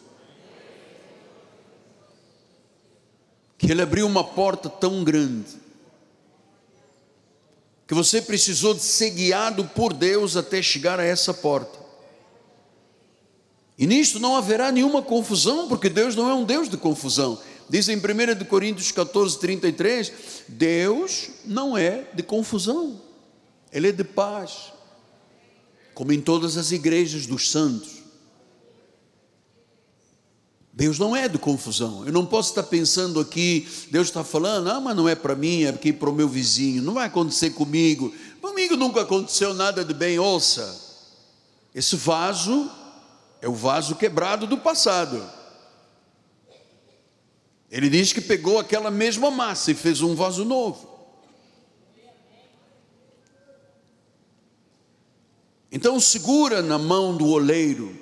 [3.59, 5.51] Que Ele abriu uma porta tão grande,
[7.87, 11.81] que você precisou de ser guiado por Deus até chegar a essa porta.
[13.77, 17.41] E nisto não haverá nenhuma confusão, porque Deus não é um Deus de confusão.
[17.69, 20.13] Diz em 1 Coríntios 14, 33,
[20.47, 23.01] Deus não é de confusão,
[23.73, 24.74] Ele é de paz,
[25.95, 28.05] como em todas as igrejas dos santos.
[30.73, 32.05] Deus não é de confusão.
[32.05, 35.63] Eu não posso estar pensando aqui, Deus está falando, ah, mas não é para mim,
[35.63, 36.83] é aqui para o meu vizinho.
[36.83, 38.13] Não vai acontecer comigo.
[38.41, 40.19] Comigo nunca aconteceu nada de bem.
[40.19, 40.81] Ouça,
[41.73, 42.69] esse vaso
[43.41, 45.23] é o vaso quebrado do passado.
[47.71, 50.94] Ele diz que pegou aquela mesma massa e fez um vaso novo.
[55.75, 57.93] Então segura na mão do oleiro,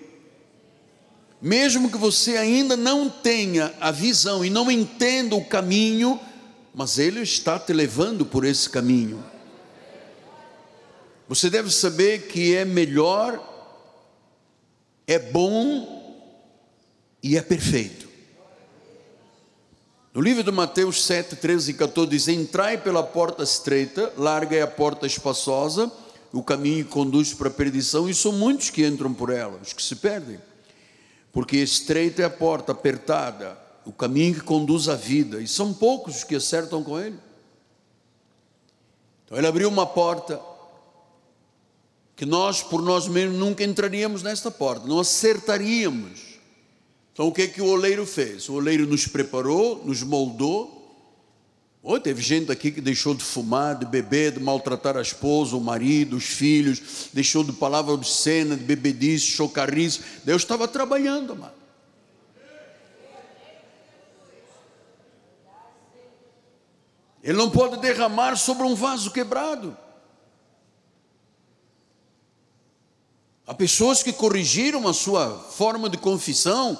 [1.40, 6.20] mesmo que você ainda não tenha a visão e não entenda o caminho,
[6.74, 9.24] mas ele está te levando por esse caminho.
[11.26, 13.42] Você deve saber que é melhor
[15.06, 16.28] é bom
[17.22, 18.06] e é perfeito.
[20.12, 24.60] No livro de Mateus 7, 13 e 14 diz: Entrai pela porta estreita, larga é
[24.60, 25.90] a porta espaçosa,
[26.32, 29.82] o caminho conduz para a perdição, e são muitos que entram por ela, os que
[29.82, 30.38] se perdem.
[31.32, 36.16] Porque estreita é a porta, apertada, o caminho que conduz à vida, e são poucos
[36.16, 37.18] os que acertam com ele.
[39.24, 40.40] Então ele abriu uma porta,
[42.16, 46.32] que nós, por nós mesmos, nunca entraríamos nesta porta, não acertaríamos.
[47.12, 48.48] Então, o que é que o oleiro fez?
[48.48, 50.81] O oleiro nos preparou, nos moldou.
[51.84, 55.60] Oh, teve gente aqui que deixou de fumar, de beber, de maltratar a esposa, o
[55.60, 60.00] marido, os filhos, deixou de palavra obscena, de bebedice, chocarrice.
[60.24, 61.60] Deus estava trabalhando, amado.
[67.20, 69.76] Ele não pode derramar sobre um vaso quebrado.
[73.44, 76.78] Há pessoas que corrigiram a sua forma de confissão,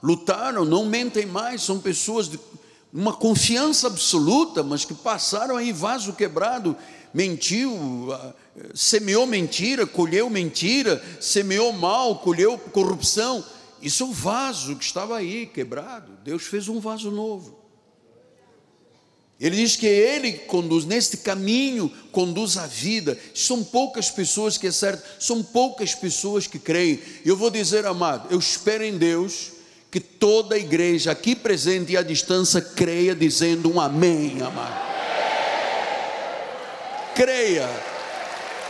[0.00, 2.38] lutaram, não mentem mais, são pessoas de
[2.94, 6.76] uma confiança absoluta, mas que passaram aí vaso quebrado,
[7.12, 8.08] mentiu,
[8.72, 13.44] semeou mentira, colheu mentira, semeou mal, colheu corrupção.
[13.82, 16.12] Isso é o vaso que estava aí quebrado.
[16.22, 17.58] Deus fez um vaso novo.
[19.40, 23.18] Ele diz que ele conduz, neste caminho, conduz a vida.
[23.34, 27.00] São poucas pessoas que é certo, são poucas pessoas que creem.
[27.24, 29.53] Eu vou dizer, amado, eu espero em Deus
[29.94, 34.74] que toda a igreja aqui presente e à distância creia dizendo um amém, amado.
[37.14, 37.70] Creia,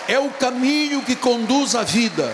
[0.07, 2.31] é o caminho que conduz à vida.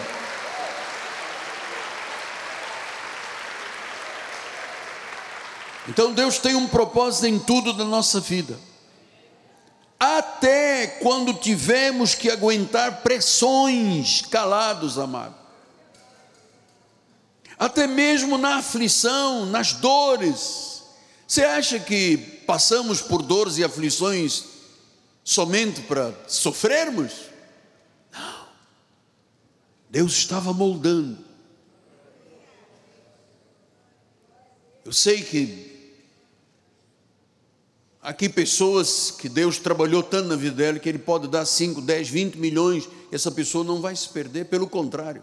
[5.89, 8.59] Então Deus tem um propósito em tudo da nossa vida.
[10.01, 15.40] Até quando tivemos que aguentar pressões calados, amado
[17.61, 20.83] até mesmo na aflição, nas dores.
[21.29, 24.47] Você acha que passamos por dores e aflições
[25.23, 27.13] somente para sofrermos?
[28.11, 28.47] Não.
[29.91, 31.19] Deus estava moldando.
[34.83, 36.01] Eu sei que
[38.01, 42.09] aqui pessoas que Deus trabalhou tanto na vida dela que Ele pode dar 5, 10,
[42.09, 45.23] 20 milhões, essa pessoa não vai se perder, pelo contrário.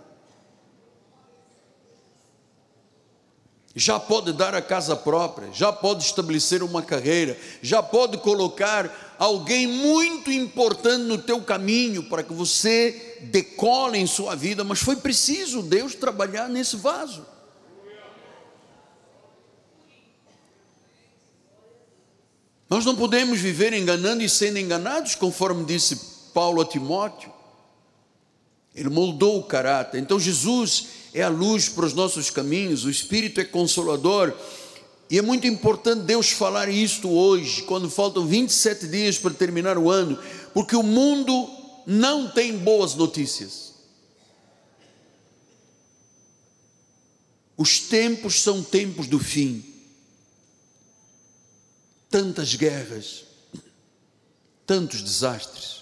[3.78, 9.68] Já pode dar a casa própria, já pode estabelecer uma carreira, já pode colocar alguém
[9.68, 15.62] muito importante no teu caminho para que você decole em sua vida, mas foi preciso
[15.62, 17.24] Deus trabalhar nesse vaso.
[22.68, 25.96] Nós não podemos viver enganando e sendo enganados, conforme disse
[26.34, 27.32] Paulo a Timóteo.
[28.74, 30.00] Ele moldou o caráter.
[30.00, 34.38] Então Jesus é a luz para os nossos caminhos, o Espírito é consolador.
[35.10, 39.90] E é muito importante Deus falar isto hoje, quando faltam 27 dias para terminar o
[39.90, 40.20] ano,
[40.54, 41.50] porque o mundo
[41.88, 43.74] não tem boas notícias.
[47.58, 49.66] Os tempos são tempos do fim.
[52.12, 53.24] Tantas guerras,
[54.68, 55.82] tantos desastres,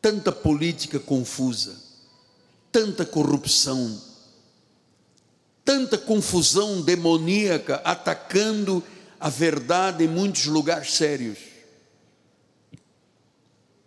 [0.00, 1.87] tanta política confusa
[2.70, 4.00] tanta corrupção,
[5.64, 8.82] tanta confusão demoníaca atacando
[9.18, 11.38] a verdade em muitos lugares sérios.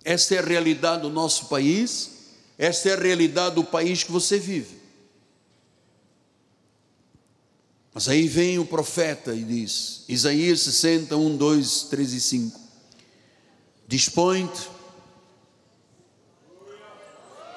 [0.03, 2.09] Esta é a realidade do nosso país,
[2.57, 4.82] esta é a realidade do país que você vive.
[7.93, 12.59] Mas aí vem o profeta e diz, Isaías 60, 1, 2, 3 e 5:
[13.88, 14.69] Dispõe-te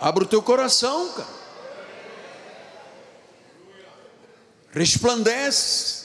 [0.04, 1.26] Abra o teu coração, cara.
[4.70, 6.04] Resplandece.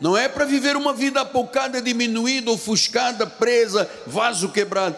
[0.00, 4.96] Não é para viver uma vida apocada, diminuída, ofuscada, presa, vaso quebrado.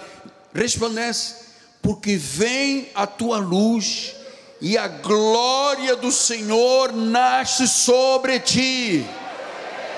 [0.54, 1.34] Resplandece,
[1.82, 4.14] porque vem a tua luz
[4.58, 9.06] e a glória do Senhor nasce sobre ti,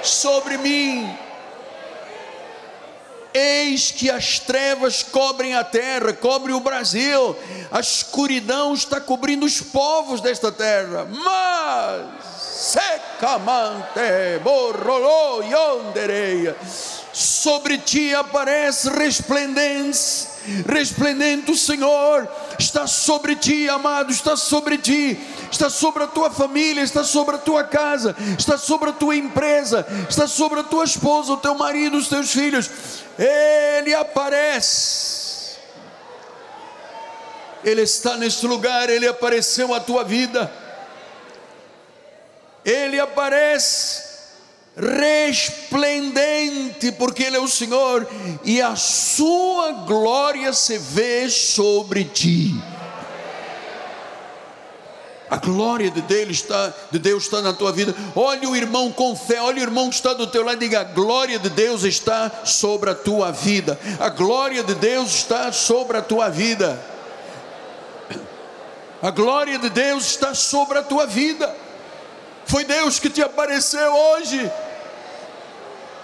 [0.02, 1.23] sobre mim
[3.36, 7.36] Eis que as trevas cobrem a terra, cobre o Brasil,
[7.68, 12.24] a escuridão está cobrindo os povos desta terra, mas
[12.54, 16.56] secamante, borrolô, yondereia,
[17.12, 20.30] sobre ti aparece resplendência,
[20.64, 25.18] resplendente o Senhor, está sobre ti, amado, está sobre ti,
[25.50, 29.84] está sobre a tua família, está sobre a tua casa, está sobre a tua empresa,
[30.08, 32.70] está sobre a tua esposa, o teu marido, os teus filhos
[33.18, 35.24] ele aparece.
[37.64, 40.52] Ele está neste lugar, ele apareceu à tua vida.
[42.64, 44.04] Ele aparece
[44.76, 48.06] resplendente, porque Ele é o Senhor,
[48.44, 52.50] e a sua glória se vê sobre ti.
[55.34, 57.92] A glória de Deus, está, de Deus está na tua vida.
[58.14, 60.82] Olha o irmão com fé, olha o irmão que está do teu lado e diga:
[60.82, 63.76] a glória de Deus está sobre a tua vida.
[63.98, 66.80] A glória de Deus está sobre a tua vida.
[69.02, 71.52] A glória de Deus está sobre a tua vida.
[72.46, 74.48] Foi Deus que te apareceu hoje,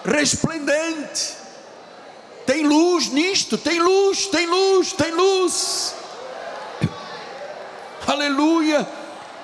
[0.04, 1.36] resplendente.
[2.44, 5.94] Tem luz nisto, tem luz, tem luz, tem luz.
[8.08, 8.98] Aleluia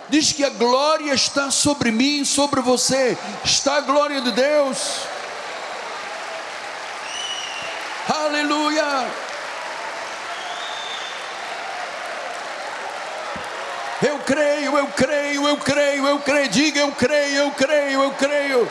[0.09, 5.07] diz que a glória está sobre mim, sobre você, está a glória de Deus.
[8.37, 9.07] aleluia.
[14.03, 16.49] Eu creio, eu creio, eu creio, eu creio.
[16.51, 18.71] Diga eu creio, eu creio, eu creio.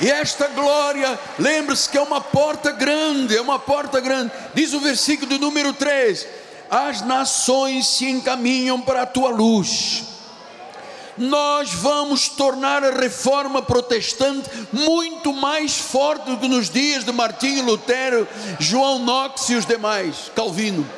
[0.00, 4.32] E esta glória, lembre-se que é uma porta grande, é uma porta grande.
[4.54, 6.26] Diz o versículo de número 3:
[6.70, 10.04] As nações se encaminham para a tua luz.
[11.18, 17.64] Nós vamos tornar a reforma protestante muito mais forte do que nos dias de Martinho
[17.64, 18.26] Lutero,
[18.58, 20.88] João Knox e os demais, Calvino.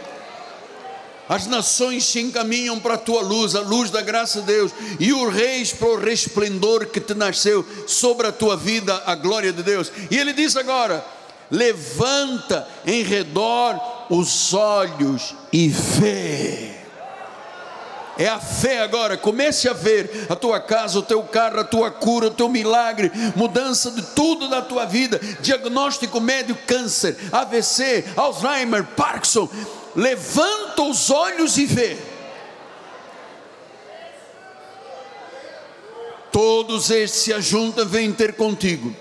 [1.29, 5.13] As nações se encaminham para a tua luz, a luz da graça de Deus, e
[5.13, 9.63] os reis para o resplendor que te nasceu sobre a tua vida, a glória de
[9.63, 9.91] Deus.
[10.11, 11.05] E ele diz agora:
[11.51, 13.77] levanta em redor
[14.09, 16.83] os olhos e vê.
[18.19, 19.17] É a fé agora.
[19.17, 23.11] Comece a ver a tua casa, o teu carro, a tua cura, o teu milagre,
[23.35, 25.19] mudança de tudo na tua vida.
[25.41, 29.49] Diagnóstico médio: câncer, AVC, Alzheimer, Parkinson
[29.97, 31.97] levanta os olhos e vê.
[36.31, 38.95] Todos estes se ajuntam, vêm ter contigo.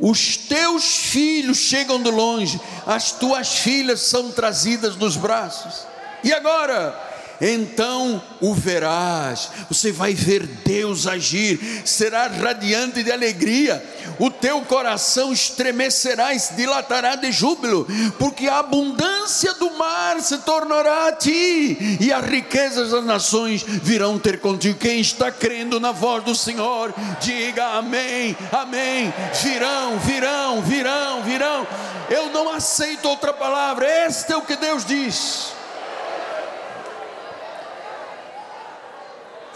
[0.00, 5.86] Os teus filhos chegam de longe, as tuas filhas são trazidas nos braços.
[6.22, 7.07] E agora?
[7.40, 13.82] Então o verás, você vai ver Deus agir, será radiante de alegria,
[14.18, 17.86] o teu coração estremecerá e se dilatará de júbilo,
[18.18, 24.18] porque a abundância do mar se tornará a ti, e as riquezas das nações virão
[24.18, 24.78] ter contigo.
[24.78, 29.12] Quem está crendo na voz do Senhor, diga amém, amém.
[29.42, 31.66] Virão, virão, virão, virão.
[32.10, 35.57] Eu não aceito outra palavra, este é o que Deus diz.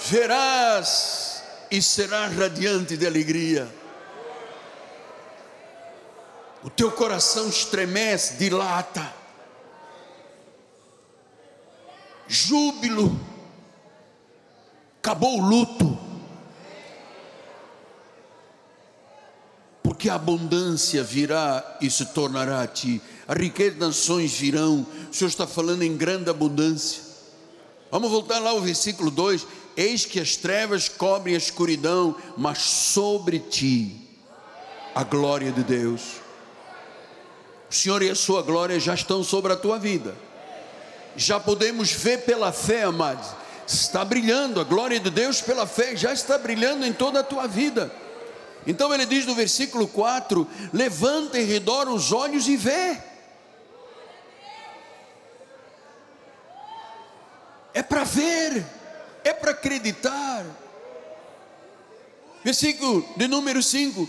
[0.09, 3.68] Verás e serás radiante de alegria.
[6.62, 9.12] O teu coração estremece, dilata.
[12.28, 13.18] Júbilo.
[14.98, 15.98] Acabou o luto.
[19.82, 23.03] Porque a abundância virá e se tornará a ti.
[23.26, 24.86] A riqueza das nações virão.
[25.11, 27.03] O Senhor está falando em grande abundância.
[27.90, 29.46] Vamos voltar lá ao versículo 2
[29.76, 33.96] Eis que as trevas cobrem a escuridão, mas sobre ti
[34.94, 36.20] a glória de Deus.
[37.70, 40.14] O Senhor e a sua glória já estão sobre a tua vida.
[41.16, 43.28] Já podemos ver pela fé, amados.
[43.66, 47.46] Está brilhando a glória de Deus pela fé, já está brilhando em toda a tua
[47.46, 47.90] vida.
[48.66, 52.98] Então ele diz no versículo 4: Levanta em redor os olhos e vê.
[57.74, 58.64] É para ver
[59.24, 60.44] é para acreditar.
[62.44, 64.08] Versículo de número 5: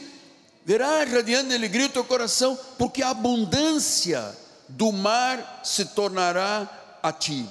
[0.65, 4.35] Verás radiante alegria o teu coração, porque a abundância
[4.67, 7.47] do mar se tornará a ti.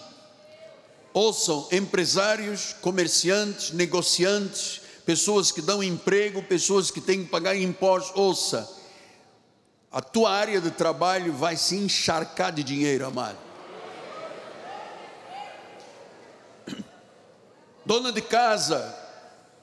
[1.14, 8.68] Ouçam, empresários, comerciantes, negociantes, pessoas que dão emprego, pessoas que têm que pagar impostos, ouça,
[9.90, 13.41] a tua área de trabalho vai se encharcar de dinheiro, amado
[17.84, 18.94] dona de casa,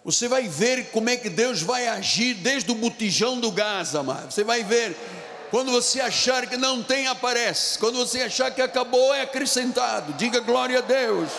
[0.04, 4.32] você vai ver como é que Deus vai agir desde o botijão do gás, amado.
[4.32, 4.96] Você vai ver.
[5.52, 7.78] Quando você achar que não tem, aparece.
[7.80, 10.14] Quando você achar que acabou, é acrescentado.
[10.14, 11.30] Diga glória a Deus.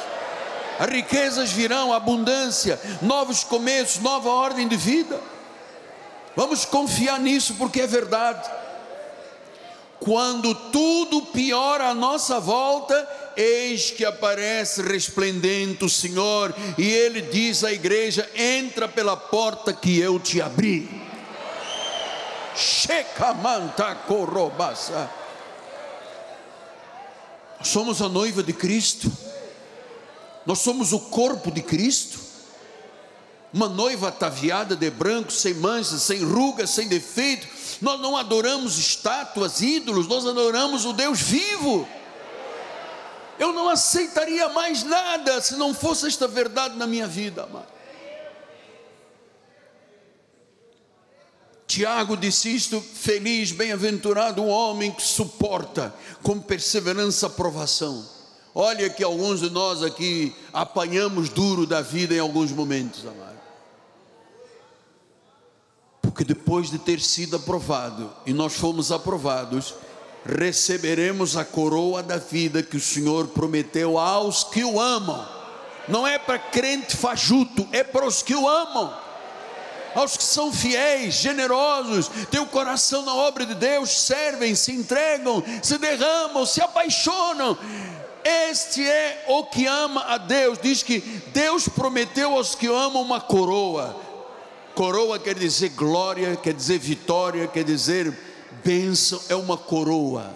[0.78, 5.20] As riquezas virão, abundância, novos começos, nova ordem de vida.
[6.34, 8.48] Vamos confiar nisso porque é verdade.
[10.00, 17.62] Quando tudo piora à nossa volta, eis que aparece resplendente o Senhor, e ele diz
[17.62, 20.88] à igreja: entra pela porta que eu te abri.
[22.56, 25.10] Checamanta corrobasa.
[27.62, 29.12] Somos a noiva de Cristo,
[30.46, 32.18] nós somos o corpo de Cristo,
[33.52, 37.46] uma noiva ataviada de branco, sem manchas, sem rugas, sem defeito.
[37.80, 41.88] Nós não adoramos estátuas, ídolos, nós adoramos o Deus vivo
[43.40, 47.66] eu não aceitaria mais nada se não fosse esta verdade na minha vida, amado.
[51.66, 58.06] Tiago disse isto: feliz, bem-aventurado o homem que suporta com perseverança a provação.
[58.54, 63.39] Olha que alguns de nós aqui apanhamos duro da vida em alguns momentos, amado.
[66.10, 69.76] Porque depois de ter sido aprovado, e nós fomos aprovados,
[70.26, 75.24] receberemos a coroa da vida que o Senhor prometeu aos que o amam.
[75.86, 78.92] Não é para crente fajuto, é para os que o amam.
[79.94, 85.44] aos que são fiéis, generosos, têm o coração na obra de Deus, servem, se entregam,
[85.62, 87.56] se derramam, se apaixonam.
[88.24, 90.58] Este é o que ama a Deus.
[90.60, 90.98] Diz que
[91.32, 94.09] Deus prometeu aos que amam uma coroa.
[94.74, 98.16] Coroa quer dizer glória, quer dizer vitória, quer dizer
[98.64, 100.34] bênção, é uma coroa,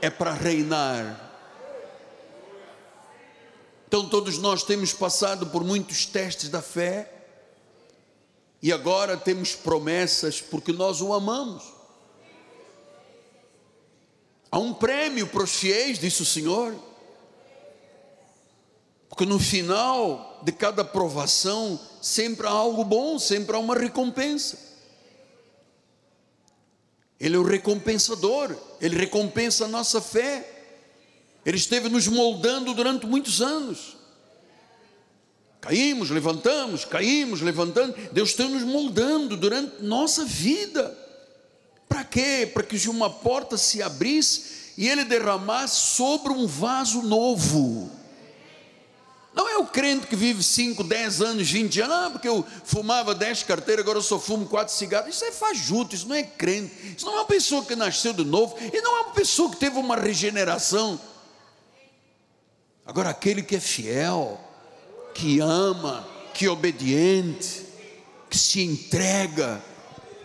[0.00, 1.28] é para reinar.
[3.86, 7.12] Então, todos nós temos passado por muitos testes da fé,
[8.62, 11.80] e agora temos promessas porque nós o amamos.
[14.50, 16.74] Há um prêmio para os fiéis, disse o Senhor.
[19.08, 24.58] Porque no final de cada provação, sempre há algo bom, sempre há uma recompensa.
[27.18, 30.58] Ele é o recompensador, ele recompensa a nossa fé.
[31.44, 33.96] Ele esteve nos moldando durante muitos anos.
[35.60, 37.94] Caímos, levantamos, caímos, levantando.
[38.12, 40.96] Deus está nos moldando durante nossa vida.
[41.86, 42.50] Para quê?
[42.52, 47.90] Para que uma porta se abrisse e ele derramasse sobre um vaso novo.
[49.40, 53.14] Não é o crente que vive 5, 10 anos, 20 anos, ah, porque eu fumava
[53.14, 55.14] 10 carteiras, agora eu só fumo 4 cigarros.
[55.14, 56.94] Isso é fajuto, isso não é crente.
[56.94, 59.56] Isso não é uma pessoa que nasceu de novo, e não é uma pessoa que
[59.56, 61.00] teve uma regeneração.
[62.84, 64.38] Agora, aquele que é fiel,
[65.14, 67.64] que ama, que é obediente,
[68.28, 69.64] que se entrega,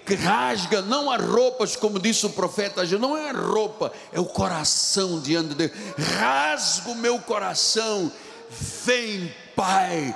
[0.06, 4.26] que rasga não as roupas, como disse o profeta, não é a roupa, é o
[4.26, 5.72] coração diante de Deus.
[5.98, 8.12] Rasga o meu coração,
[8.50, 10.16] vem, Pai,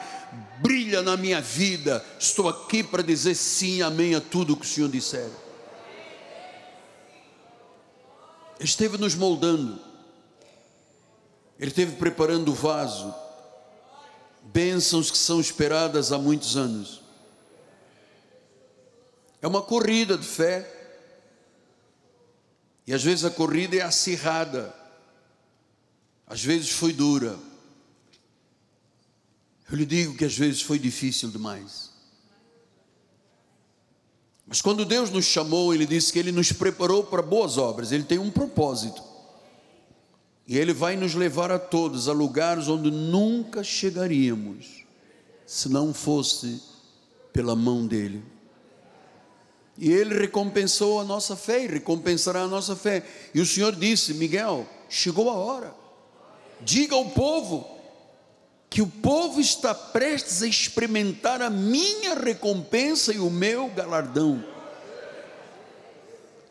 [0.62, 2.06] brilha na minha vida.
[2.20, 5.30] Estou aqui para dizer sim, amém a tudo que o Senhor disser.
[8.60, 9.80] Esteve nos moldando,
[11.58, 13.14] Ele esteve preparando o vaso
[14.54, 17.02] bênçãos que são esperadas há muitos anos.
[19.42, 20.76] É uma corrida de fé.
[22.86, 24.74] E às vezes a corrida é acirrada.
[26.28, 27.38] Às vezes foi dura.
[29.72, 31.90] Eu lhe digo que às vezes foi difícil demais.
[34.48, 38.04] Mas quando Deus nos chamou, Ele disse que Ele nos preparou para boas obras, Ele
[38.04, 39.04] tem um propósito.
[40.48, 44.84] E Ele vai nos levar a todos a lugares onde nunca chegaríamos,
[45.46, 46.60] se não fosse
[47.32, 48.24] pela mão dEle.
[49.78, 53.06] E Ele recompensou a nossa fé, e recompensará a nossa fé.
[53.36, 55.76] E o Senhor disse: Miguel, chegou a hora,
[56.60, 57.79] diga ao povo,
[58.70, 64.44] que o povo está prestes a experimentar a minha recompensa e o meu galardão.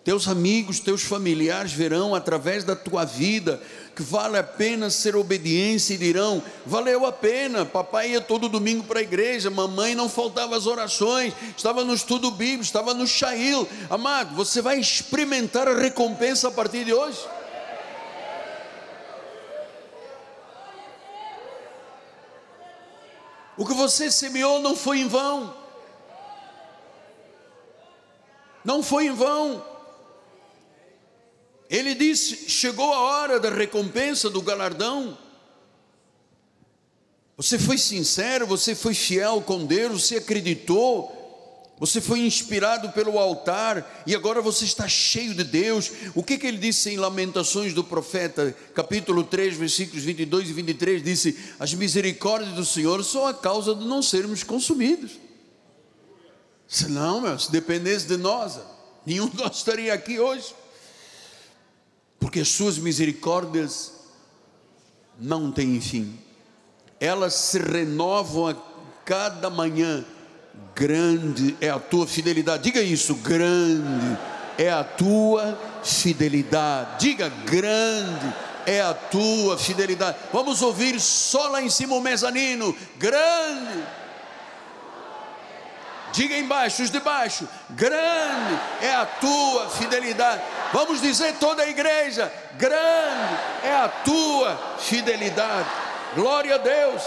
[0.02, 3.60] Teus amigos, teus familiares verão através da tua vida
[3.94, 7.66] que vale a pena ser obediência e dirão: valeu a pena.
[7.66, 12.30] Papai ia todo domingo para a igreja, mamãe não faltava as orações, estava no estudo
[12.30, 13.68] bíblico, estava no Shail.
[13.90, 17.18] Amado, você vai experimentar a recompensa a partir de hoje.
[23.58, 25.52] O que você semeou não foi em vão.
[28.64, 29.66] Não foi em vão.
[31.68, 35.18] Ele disse: chegou a hora da recompensa, do galardão.
[37.36, 41.17] Você foi sincero, você foi fiel com Deus, você acreditou,
[41.78, 45.92] você foi inspirado pelo altar e agora você está cheio de Deus.
[46.14, 51.02] O que, que ele disse em Lamentações do Profeta, capítulo 3, versículos 22 e 23?
[51.02, 55.12] Disse: As misericórdias do Senhor são a causa de não sermos consumidos.
[56.66, 58.58] Senão, meu, se dependesse de nós,
[59.06, 60.54] nenhum de nós estaria aqui hoje
[62.18, 63.92] porque as suas misericórdias
[65.18, 66.18] não têm fim,
[67.00, 68.54] elas se renovam a
[69.04, 70.04] cada manhã.
[70.74, 74.16] Grande é a tua fidelidade, diga isso, grande
[74.56, 78.32] é a tua fidelidade, diga grande
[78.64, 80.16] é a tua fidelidade.
[80.32, 83.84] Vamos ouvir só lá em cima o mezanino, grande
[86.12, 90.42] Diga embaixo, os de baixo, grande é a tua fidelidade.
[90.72, 95.68] Vamos dizer toda a igreja, grande é a tua fidelidade.
[96.14, 97.02] Glória a Deus.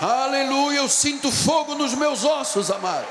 [0.00, 3.06] Aleluia, eu sinto fogo nos meus ossos, amado.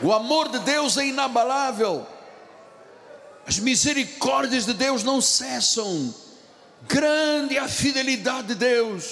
[0.00, 2.04] O amor de Deus é inabalável.
[3.46, 6.12] As misericórdias de Deus não cessam.
[6.82, 9.04] Grande é a fidelidade de Deus.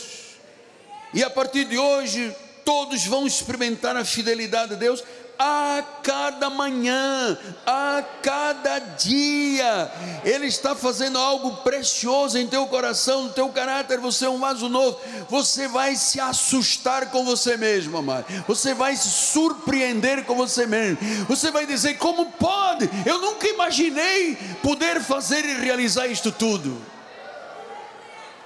[1.15, 5.05] E a partir de hoje, todos vão experimentar a fidelidade de Deus
[5.43, 9.91] a cada manhã, a cada dia.
[10.23, 13.99] Ele está fazendo algo precioso em teu coração, no teu caráter.
[14.01, 15.01] Você é um vaso novo.
[15.31, 18.27] Você vai se assustar com você mesmo, amado.
[18.47, 20.99] Você vai se surpreender com você mesmo.
[21.27, 22.91] Você vai dizer: como pode?
[23.07, 26.77] Eu nunca imaginei poder fazer e realizar isto tudo.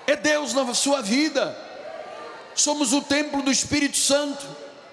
[0.07, 1.59] É Deus na sua vida.
[2.55, 4.47] Somos o templo do Espírito Santo.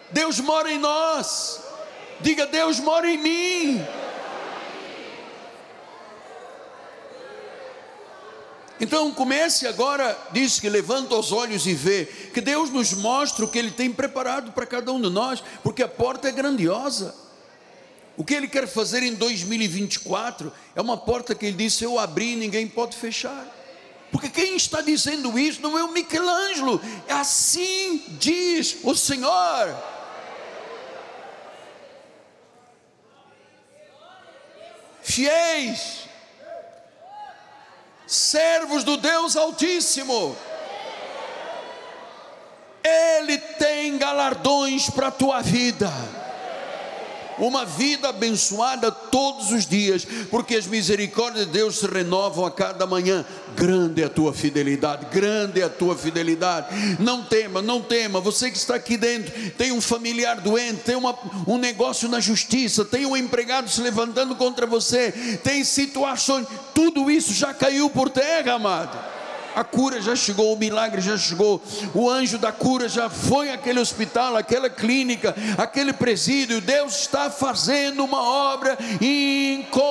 [0.09, 1.70] Deus mora em nós.
[2.21, 3.85] Diga: Deus mora em mim.
[8.81, 13.47] Então comece agora, diz que levanta os olhos e vê, que Deus nos mostra o
[13.47, 17.13] que Ele tem preparado para cada um de nós, porque a porta é grandiosa.
[18.17, 22.33] O que Ele quer fazer em 2024 é uma porta que Ele disse: Eu abri
[22.33, 23.45] e ninguém pode fechar.
[24.11, 29.75] Porque quem está dizendo isso não é o Michelangelo, é assim diz o Senhor.
[35.11, 36.07] Fiéis,
[38.07, 40.35] servos do Deus Altíssimo.
[42.83, 45.91] Ele tem galardões para a tua vida
[47.37, 52.85] uma vida abençoada todos os dias, porque as misericórdias de Deus se renovam a cada
[52.85, 53.25] manhã.
[53.55, 56.67] Grande é a tua fidelidade, grande é a tua fidelidade.
[56.99, 58.21] Não tema, não tema.
[58.21, 61.17] Você que está aqui dentro, tem um familiar doente, tem uma,
[61.47, 65.11] um negócio na justiça, tem um empregado se levantando contra você,
[65.43, 69.10] tem situações, tudo isso já caiu por terra, amado
[69.55, 71.61] a cura já chegou, o milagre já chegou,
[71.93, 76.61] o anjo da cura já foi àquele hospital, aquela clínica, aquele presídio.
[76.61, 79.81] Deus está fazendo uma obra incomparável.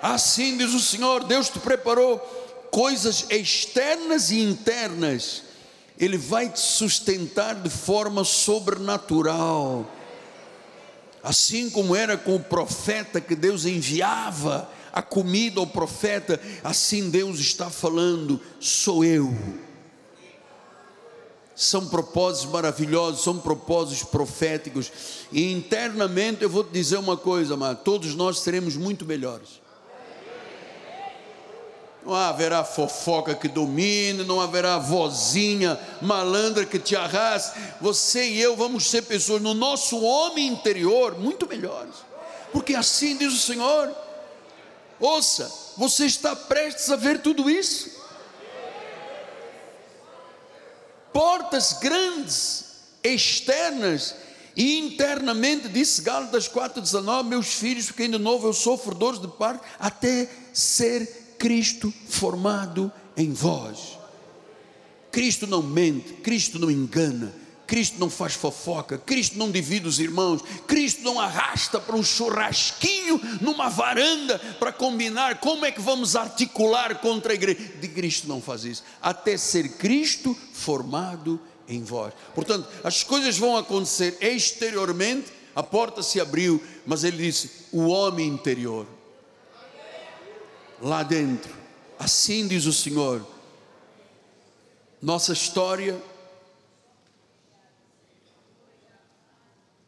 [0.00, 2.18] Assim diz o Senhor: Deus te preparou
[2.70, 5.42] coisas externas e internas,
[5.98, 9.97] Ele vai te sustentar de forma sobrenatural
[11.28, 17.38] Assim como era com o profeta que Deus enviava a comida ao profeta, assim Deus
[17.38, 19.36] está falando: sou eu.
[21.54, 24.90] São propósitos maravilhosos, são propósitos proféticos,
[25.30, 29.67] e internamente eu vou te dizer uma coisa, mas todos nós seremos muito melhores
[32.08, 37.60] não haverá fofoca que domine, não haverá vozinha malandra que te arraste.
[37.82, 41.94] Você e eu vamos ser pessoas no nosso homem interior muito melhores,
[42.50, 43.94] porque assim diz o Senhor.
[44.98, 47.98] Ouça, você está prestes a ver tudo isso.
[51.12, 52.64] Portas grandes,
[53.04, 54.14] externas
[54.56, 59.62] e internamente, disse Gálatas 4,19: Meus filhos, porque ainda novo eu sofro dores de parto,
[59.78, 63.96] até ser Cristo formado em vós.
[65.10, 67.34] Cristo não mente, Cristo não engana,
[67.66, 73.20] Cristo não faz fofoca, Cristo não divide os irmãos, Cristo não arrasta para um churrasquinho
[73.40, 77.60] numa varanda para combinar como é que vamos articular contra a igreja.
[77.80, 82.12] De Cristo não faz isso, até ser Cristo formado em vós.
[82.34, 88.28] Portanto, as coisas vão acontecer exteriormente, a porta se abriu, mas ele disse: o homem
[88.28, 88.86] interior
[90.80, 91.54] lá dentro.
[91.98, 93.26] Assim diz o Senhor.
[95.00, 96.00] Nossa história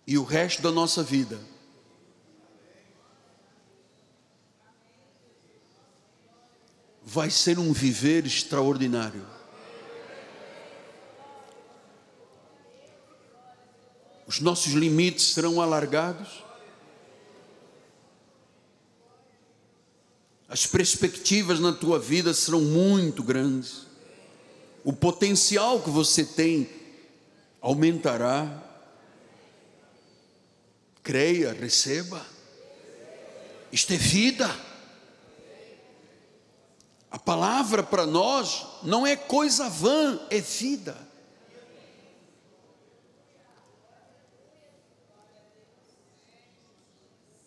[0.06, 1.40] e o resto da nossa vida
[7.04, 9.26] vai ser um viver extraordinário.
[14.26, 16.44] Os nossos limites serão alargados
[20.50, 23.86] as perspectivas na tua vida serão muito grandes,
[24.82, 26.68] o potencial que você tem
[27.60, 28.60] aumentará.
[31.04, 32.26] Creia, receba.
[33.70, 34.50] Isto é vida.
[37.12, 40.96] A palavra para nós não é coisa vã, é vida.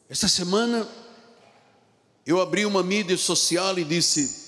[0.10, 0.88] Esta semana
[2.26, 4.44] eu abri uma mídia social e disse: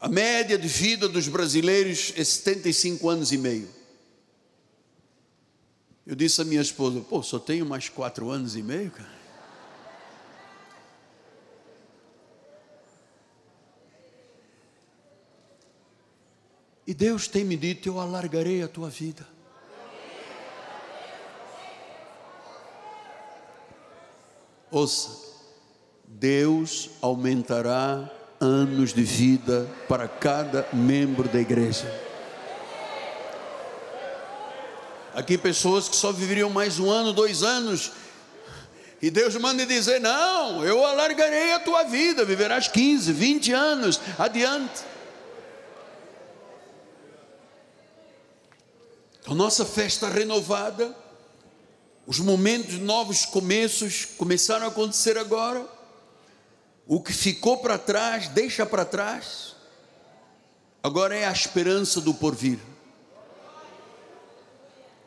[0.00, 3.68] a média de vida dos brasileiros é 75 anos e meio.
[6.04, 9.22] Eu disse à minha esposa: pô, só tenho mais quatro anos e meio, cara.
[16.84, 19.26] E Deus tem me dito: eu alargarei a tua vida.
[24.70, 25.31] Ouça,
[26.22, 28.08] Deus aumentará
[28.40, 31.92] anos de vida para cada membro da igreja.
[35.12, 37.90] Aqui pessoas que só viveriam mais um ano, dois anos,
[39.02, 44.84] e Deus manda dizer: Não, eu alargarei a tua vida, viverás 15, 20 anos adiante.
[49.22, 50.96] Então, nossa festa renovada,
[52.06, 55.81] os momentos novos começos começaram a acontecer agora.
[56.86, 59.54] O que ficou para trás, deixa para trás.
[60.82, 62.58] Agora é a esperança do porvir.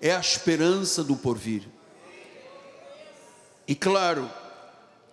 [0.01, 1.67] É a esperança do porvir.
[3.67, 4.30] E claro,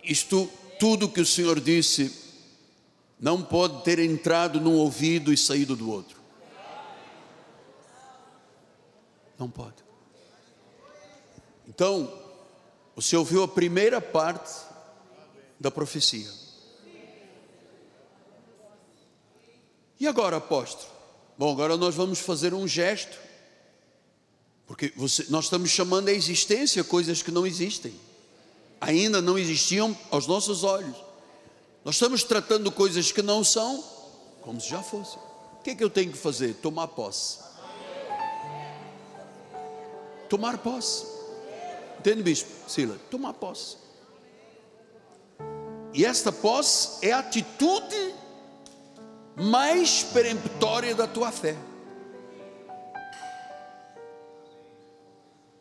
[0.04, 0.48] isto
[0.78, 2.20] tudo que o Senhor disse
[3.18, 6.20] não pode ter entrado num ouvido e saído do outro.
[9.38, 9.82] Não pode.
[11.66, 12.12] Então,
[12.94, 14.52] você ouviu a primeira parte
[15.58, 16.41] da profecia.
[20.02, 20.90] E agora, apóstolo?
[21.38, 23.16] Bom, agora nós vamos fazer um gesto,
[24.66, 27.94] porque você, nós estamos chamando a existência coisas que não existem,
[28.80, 30.96] ainda não existiam aos nossos olhos.
[31.84, 33.80] Nós estamos tratando coisas que não são
[34.40, 35.20] como se já fossem.
[35.60, 36.54] O que, é que eu tenho que fazer?
[36.54, 37.38] Tomar posse.
[40.28, 41.06] Tomar posse.
[42.00, 42.50] Entende, bispo?
[42.68, 43.76] Sila, tomar posse.
[45.94, 48.21] E esta posse é a atitude
[49.36, 51.56] mais peremptória da tua fé.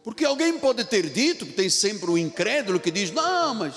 [0.04, 3.76] Porque alguém pode ter dito, tem sempre o um incrédulo que diz: Não, mas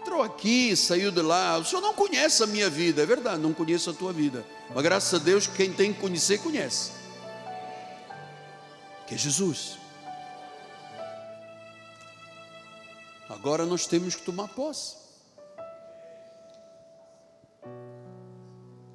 [0.00, 3.52] entrou aqui, saiu de lá, o senhor não conhece a minha vida, é verdade, não
[3.52, 4.44] conheço a tua vida,
[4.74, 6.92] mas graças a Deus, quem tem que conhecer, conhece,
[9.06, 9.78] que é Jesus.
[13.28, 14.96] Agora nós temos que tomar posse.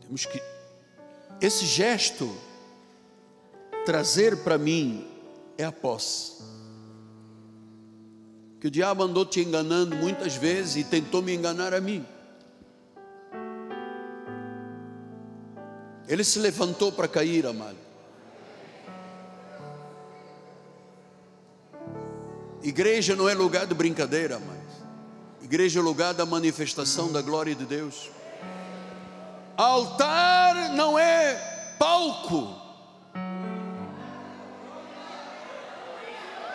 [0.06, 0.42] Temos que
[1.42, 2.34] esse gesto
[3.86, 5.06] trazer para mim
[5.58, 6.44] é a posse.
[8.60, 12.06] Que o diabo andou te enganando muitas vezes e tentou me enganar a mim.
[16.08, 17.78] Ele se levantou para cair, amado.
[22.62, 24.66] Igreja não é lugar de brincadeira, mas
[25.44, 28.10] igreja é lugar da manifestação da glória de Deus.
[29.58, 31.36] Altar não é
[31.80, 32.56] palco.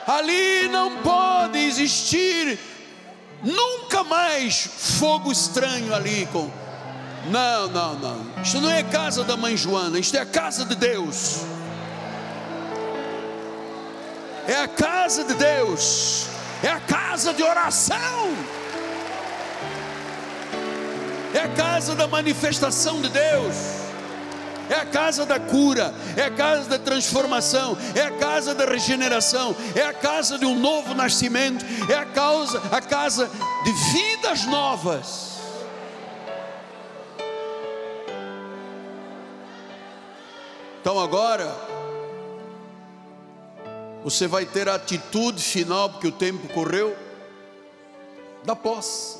[0.06, 2.58] Ali não pode existir
[3.42, 6.50] nunca mais fogo estranho ali com
[7.30, 8.42] Não, não, não.
[8.42, 11.44] Isto não é casa da mãe Joana, isto é a casa de Deus
[14.50, 16.26] é a casa de Deus,
[16.62, 18.28] é a casa de oração,
[21.40, 23.54] é a casa da manifestação de Deus,
[24.68, 29.56] é a casa da cura, é a casa da transformação, é a casa da regeneração,
[29.74, 33.30] é a casa de um novo nascimento, é a causa, a casa
[33.64, 35.30] de vidas novas.
[40.82, 41.50] Então agora
[44.04, 46.94] você vai ter a atitude final, porque o tempo correu,
[48.44, 49.19] da posse.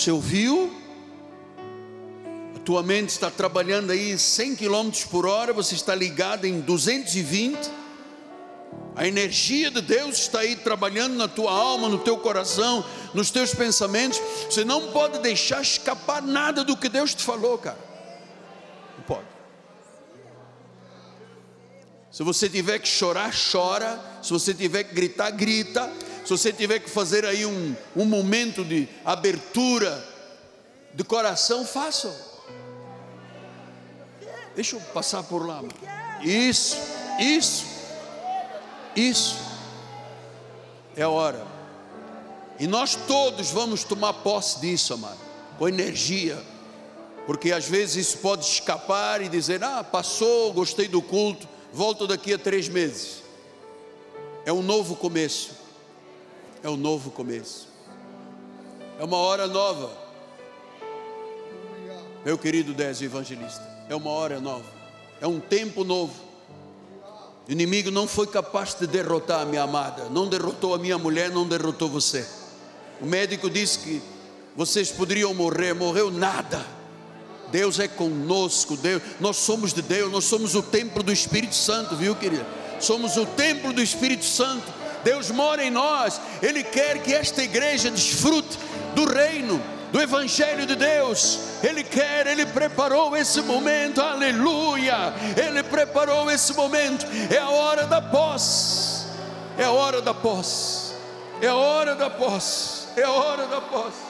[0.00, 0.74] Você ouviu?
[2.56, 6.58] A tua mente está trabalhando aí em 100 km por hora, você está ligado em
[6.58, 7.70] 220.
[8.96, 12.82] A energia de Deus está aí trabalhando na tua alma, no teu coração,
[13.12, 14.18] nos teus pensamentos.
[14.48, 17.78] Você não pode deixar escapar nada do que Deus te falou, cara.
[18.96, 19.28] Não pode.
[22.10, 24.00] Se você tiver que chorar, chora.
[24.22, 25.92] Se você tiver que gritar, grita.
[26.30, 30.06] Se você tiver que fazer aí um, um momento de abertura
[30.94, 32.14] de coração, faça.
[34.54, 35.60] Deixa eu passar por lá.
[36.22, 36.76] Isso,
[37.18, 37.66] isso,
[38.94, 39.38] isso.
[40.94, 41.44] É hora.
[42.60, 45.18] E nós todos vamos tomar posse disso, amado,
[45.58, 46.40] com energia,
[47.26, 52.32] porque às vezes isso pode escapar e dizer: Ah, passou, gostei do culto volto daqui
[52.32, 53.20] a três meses.
[54.46, 55.59] É um novo começo.
[56.62, 57.68] É um novo começo.
[58.98, 59.90] É uma hora nova.
[62.24, 64.66] Meu querido Désio Evangelista, é uma hora nova.
[65.20, 66.14] É um tempo novo.
[67.48, 71.30] O inimigo não foi capaz de derrotar a minha amada, não derrotou a minha mulher,
[71.30, 72.26] não derrotou você.
[73.00, 74.02] O médico disse que
[74.54, 76.80] vocês poderiam morrer, morreu nada
[77.50, 81.96] Deus é conosco, Deus, nós somos de Deus, nós somos o templo do Espírito Santo,
[81.96, 82.46] viu, querido?
[82.80, 84.79] Somos o templo do Espírito Santo.
[85.04, 88.58] Deus mora em nós, Ele quer que esta igreja desfrute
[88.94, 91.38] do reino, do Evangelho de Deus.
[91.62, 95.12] Ele quer, Ele preparou esse momento, aleluia.
[95.36, 99.06] Ele preparou esse momento, é a hora da posse,
[99.58, 100.94] é a hora da posse,
[101.40, 104.09] é a hora da posse, é a hora da posse.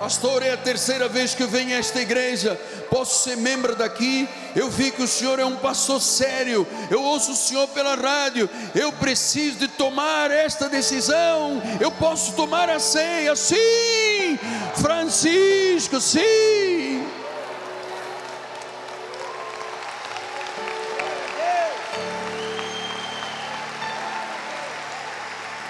[0.00, 2.58] Pastor, é a terceira vez que eu venho a esta igreja.
[2.88, 4.26] Posso ser membro daqui?
[4.56, 6.66] Eu vi que o senhor é um pastor sério.
[6.90, 8.48] Eu ouço o senhor pela rádio.
[8.74, 11.60] Eu preciso de tomar esta decisão.
[11.78, 13.36] Eu posso tomar a ceia?
[13.36, 14.38] Sim,
[14.80, 17.06] Francisco, sim.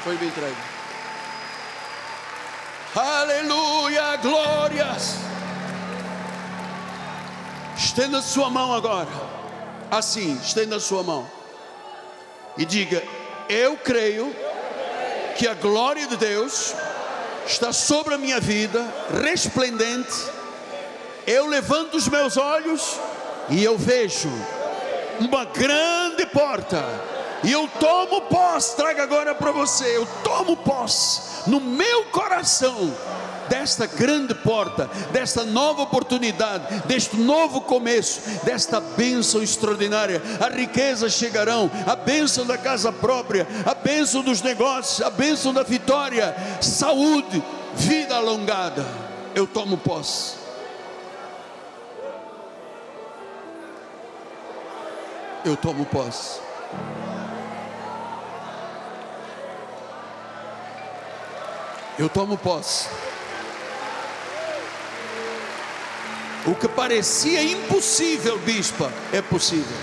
[0.04, 0.79] Foi bem traído.
[2.94, 5.14] Aleluia, glórias.
[7.76, 9.08] Estenda sua mão agora.
[9.88, 11.30] Assim, estenda sua mão.
[12.58, 13.00] E diga:
[13.48, 14.34] Eu creio
[15.36, 16.74] que a glória de Deus
[17.46, 18.84] está sobre a minha vida,
[19.22, 20.26] resplendente.
[21.24, 22.98] Eu levanto os meus olhos
[23.50, 24.28] e eu vejo
[25.20, 26.84] uma grande porta.
[27.42, 29.96] E eu tomo posse, traga agora para você.
[29.96, 32.92] Eu tomo posse no meu coração
[33.48, 40.22] desta grande porta, desta nova oportunidade, deste novo começo, desta bênção extraordinária.
[40.40, 45.64] As riquezas chegarão, a bênção da casa própria, a bênção dos negócios, a bênção da
[45.64, 47.42] vitória, saúde,
[47.74, 48.86] vida alongada.
[49.34, 50.38] Eu tomo posse.
[55.44, 56.49] Eu tomo posse.
[62.00, 62.88] Eu tomo posse.
[66.46, 69.76] O que parecia impossível, bispa, é possível.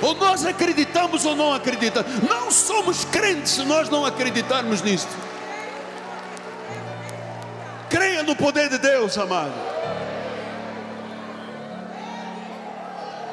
[0.00, 2.22] Ou nós acreditamos ou não acreditamos.
[2.22, 5.10] Não somos crentes se nós não acreditarmos nisto.
[7.90, 9.52] Creia no poder de Deus, amado.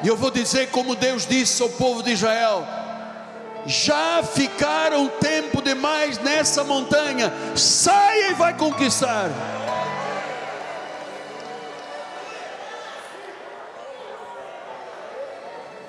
[0.02, 2.66] E eu vou dizer como Deus disse ao povo de Israel:
[3.66, 9.30] já ficaram tempo demais nessa montanha, saia e vai conquistar.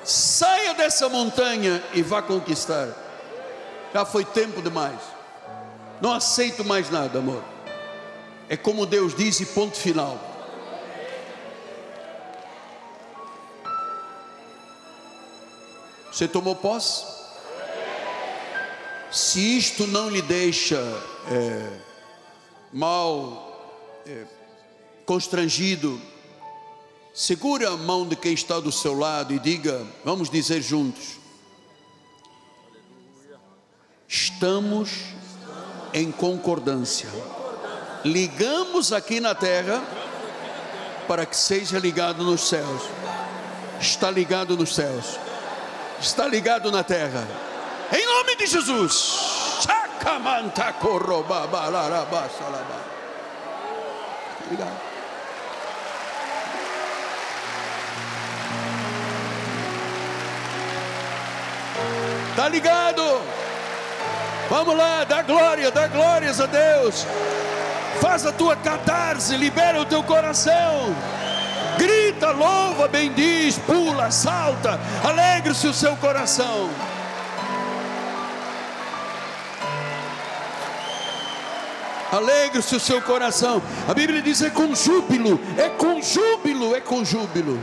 [0.04, 2.90] Saia dessa montanha e vá conquistar.
[3.94, 5.00] Já foi tempo demais.
[6.00, 7.44] Não aceito mais nada, amor.
[8.48, 10.20] É como Deus diz e ponto final.
[16.12, 17.15] Você tomou posse?
[19.16, 20.76] Se isto não lhe deixa
[21.32, 21.70] é,
[22.74, 24.26] mal é,
[25.06, 26.02] constrangido,
[27.14, 31.18] segure a mão de quem está do seu lado e diga: vamos dizer juntos,
[34.06, 34.92] estamos
[35.94, 37.08] em concordância,
[38.04, 39.82] ligamos aqui na terra
[41.08, 42.82] para que seja ligado nos céus,
[43.80, 45.18] está ligado nos céus,
[46.02, 47.45] está ligado na terra
[48.16, 49.66] nome de Jesus.
[54.46, 54.96] Obrigado.
[62.36, 63.22] Tá ligado?
[64.50, 67.06] Vamos lá, dá glória, dá glórias a Deus.
[68.02, 70.96] Faz a tua catarse, libera o teu coração.
[71.78, 76.70] Grita, louva, bendiz, pula, salta, alegre-se o seu coração.
[82.16, 83.62] Alegre-se o seu coração.
[83.88, 87.60] A Bíblia diz: é com júbilo, é com júbilo, é com júbilo.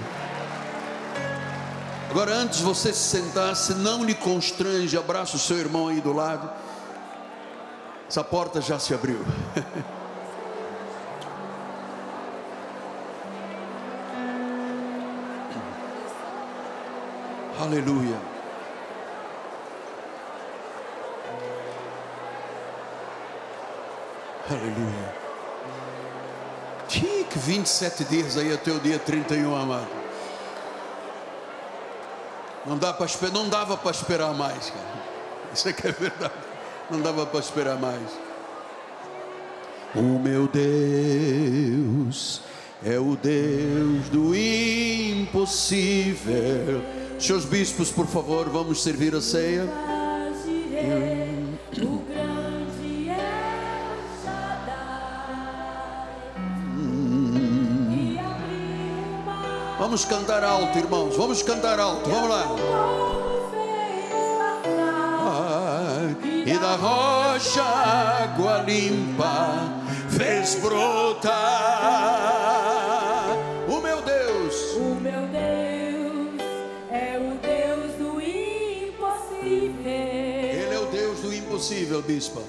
[2.10, 6.12] Agora, antes você se sentar, se não lhe constrange, abraça o seu irmão aí do
[6.12, 6.50] lado.
[8.06, 9.24] Essa porta já se abriu.
[17.58, 18.31] Aleluia.
[24.52, 25.22] Aleluia.
[26.88, 29.88] Que 27 dias aí até o dia 31, amado.
[32.66, 35.02] Não, dá pra, não dava para esperar mais, cara.
[35.52, 36.34] Isso é que é verdade.
[36.90, 38.10] Não dava para esperar mais.
[39.94, 42.42] O meu Deus
[42.84, 44.34] é o Deus do
[45.24, 45.92] impossível.
[47.18, 49.66] Seus bispos, por favor, vamos servir a ceia.
[59.82, 61.16] Vamos cantar alto, irmãos.
[61.16, 62.08] Vamos cantar alto.
[62.08, 62.46] Vamos lá.
[66.46, 69.58] e da rocha água limpa
[70.08, 71.32] fez brotar.
[73.68, 76.40] O meu Deus, O meu Deus
[76.88, 79.84] é o Deus do impossível.
[79.84, 82.42] Ele é o Deus do impossível, bispa.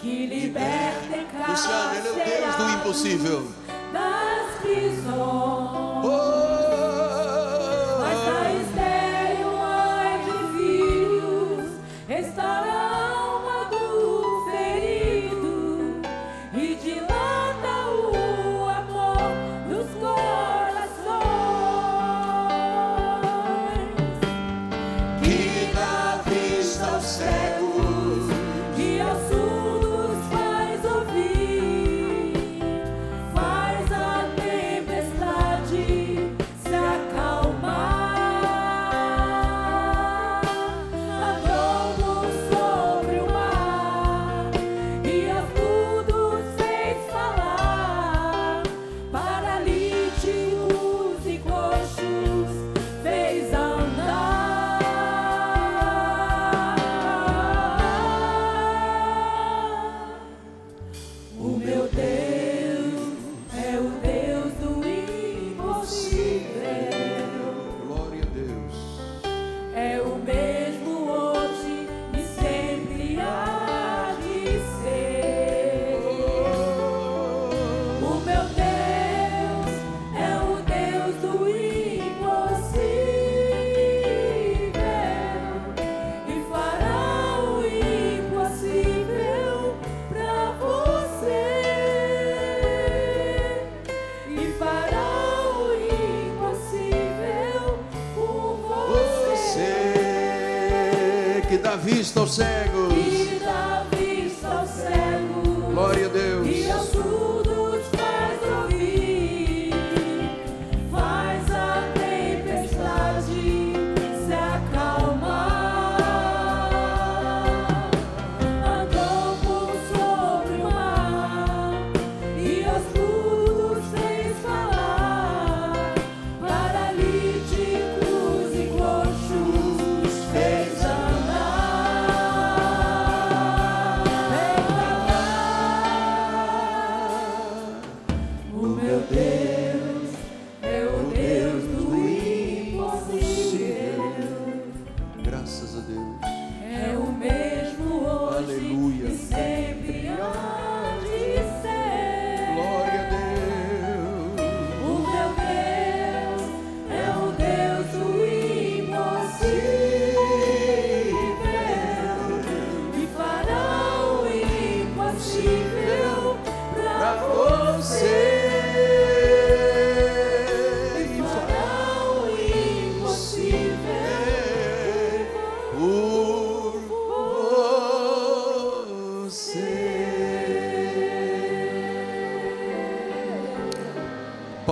[0.00, 3.46] que liberta Luciano, Ele é o Deus do impossível.
[3.92, 5.98] das prisões.
[6.02, 6.37] Mas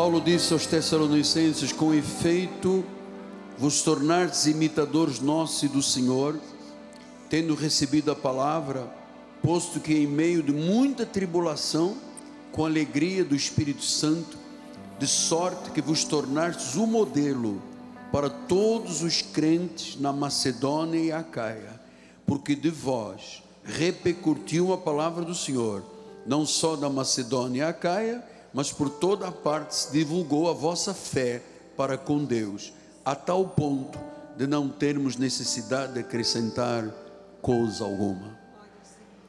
[0.07, 2.85] Paulo disse aos Tessalonicenses: Com efeito,
[3.59, 6.39] vos tornardes imitadores nossos e do Senhor,
[7.29, 8.89] tendo recebido a palavra,
[9.43, 11.97] posto que em meio de muita tribulação,
[12.53, 14.39] com alegria do Espírito Santo,
[14.97, 17.61] de sorte que vos tornastes o modelo
[18.13, 21.81] para todos os crentes na Macedônia e Acaia,
[22.25, 25.83] porque de vós repercutiu a palavra do Senhor,
[26.25, 30.95] não só da Macedônia e Acaia, mas por toda a parte se divulgou a vossa
[30.95, 31.43] fé
[31.77, 32.73] para com Deus,
[33.05, 33.99] a tal ponto
[34.35, 36.89] de não termos necessidade de acrescentar
[37.43, 38.35] coisa alguma.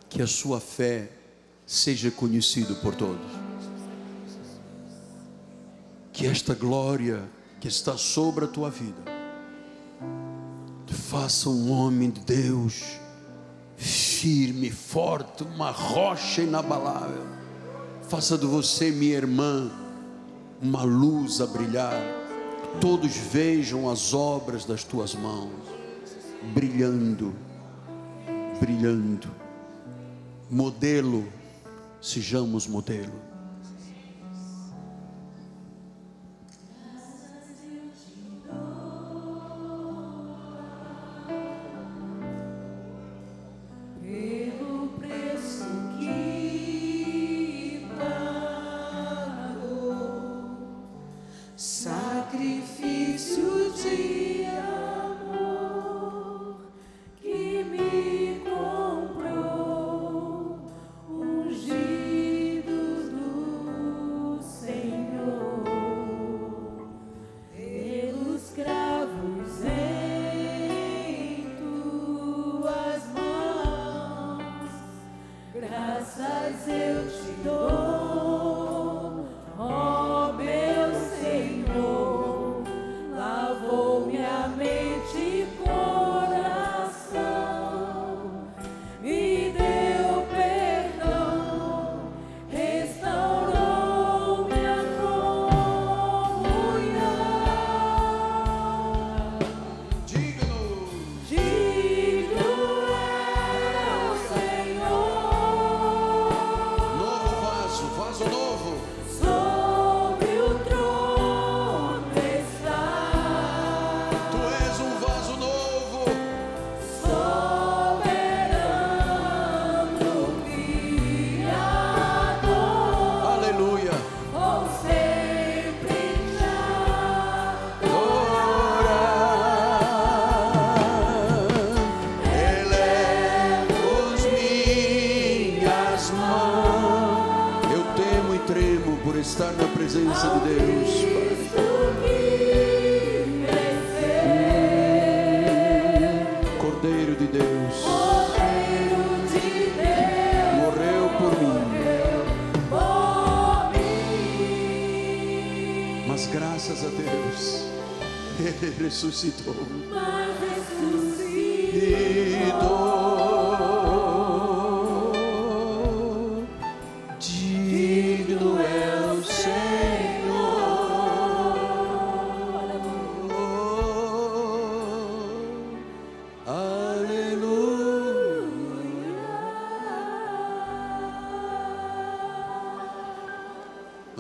[0.08, 1.12] Que a sua fé
[1.66, 3.30] seja conhecida por todos.
[6.14, 7.22] Que esta glória
[7.60, 9.04] que está sobre a tua vida
[10.86, 12.82] te faça um homem de Deus
[13.76, 17.47] firme, forte, uma rocha inabalável.
[18.10, 19.70] Faça de você, minha irmã,
[20.62, 22.02] uma luz a brilhar.
[22.80, 25.52] Todos vejam as obras das tuas mãos
[26.54, 27.36] brilhando,
[28.62, 29.30] brilhando.
[30.50, 31.28] Modelo,
[32.02, 33.27] sejamos modelo.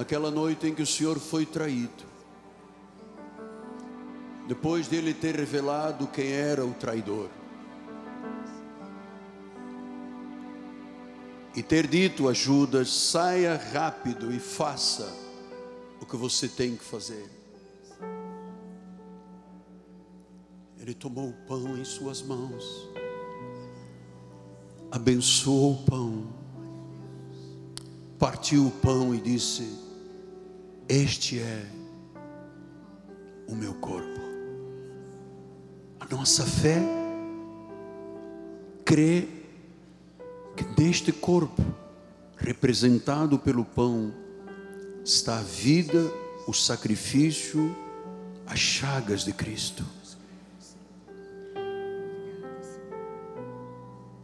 [0.08, 2.06] Naquela noite em que o Senhor foi traído,
[4.48, 7.28] depois dele ter revelado quem era o traidor,
[11.54, 15.14] e ter dito a Judas: saia rápido e faça
[16.00, 17.30] o que você tem que fazer.
[20.80, 22.90] Ele tomou o pão em suas mãos,
[24.90, 26.28] abençoou o pão,
[28.18, 29.86] partiu o pão e disse:
[30.90, 31.66] Este é
[33.46, 34.22] o meu corpo.
[36.00, 36.82] A nossa fé
[38.86, 39.28] crê
[40.56, 41.62] que neste corpo,
[42.38, 44.14] representado pelo pão,
[45.04, 46.10] está a vida,
[46.48, 47.76] o sacrifício,
[48.46, 49.84] as chagas de Cristo.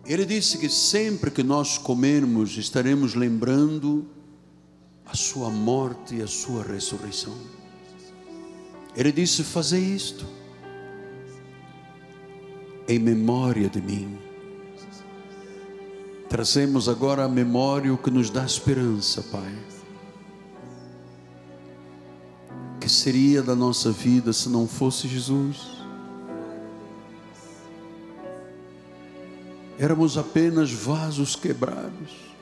[0.06, 4.08] Ele disse que sempre que nós comermos, estaremos lembrando
[5.14, 7.38] a sua morte e a sua ressurreição.
[8.96, 10.26] Ele disse: Fazer isto
[12.88, 14.18] em memória de mim.
[16.28, 19.56] Trazemos agora a memória o que nos dá esperança, Pai.
[22.82, 25.78] Que seria da nossa vida se não fosse Jesus?
[29.78, 32.33] Éramos apenas vasos quebrados.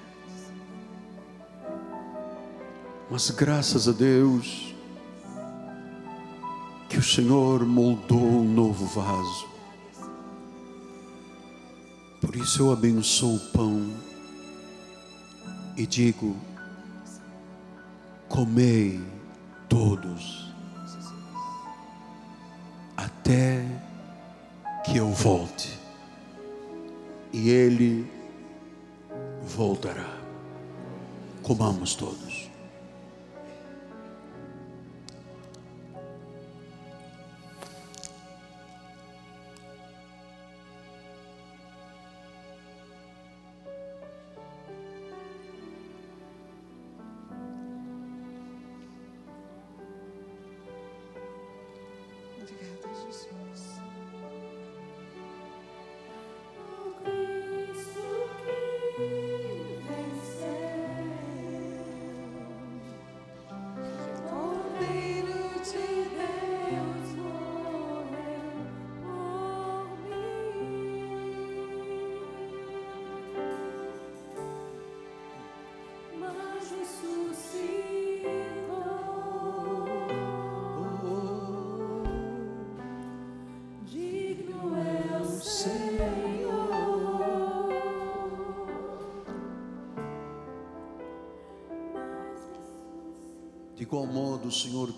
[3.12, 4.74] Mas graças a Deus
[6.88, 9.50] que o Senhor moldou um novo vaso.
[12.22, 13.94] Por isso eu abençoo o pão
[15.76, 16.38] e digo:
[18.30, 19.04] comei
[19.68, 20.50] todos,
[22.96, 23.66] até
[24.86, 25.78] que eu volte,
[27.34, 28.10] e Ele
[29.44, 30.18] voltará.
[31.44, 32.51] Comamos todos.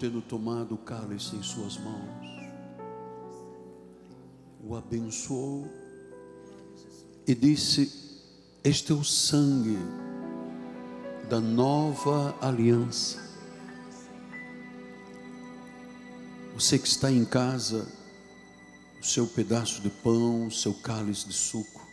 [0.03, 2.27] Tendo tomado o cálice em suas mãos,
[4.61, 5.65] o abençoou
[7.25, 7.89] e disse:
[8.65, 9.77] Este é o sangue
[11.29, 13.17] da nova aliança.
[16.53, 17.87] Você que está em casa,
[19.01, 21.87] o seu pedaço de pão, o seu cálice de suco,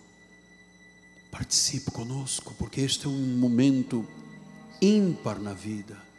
[1.30, 4.04] participe conosco, porque este é um momento
[4.82, 6.09] ímpar na vida.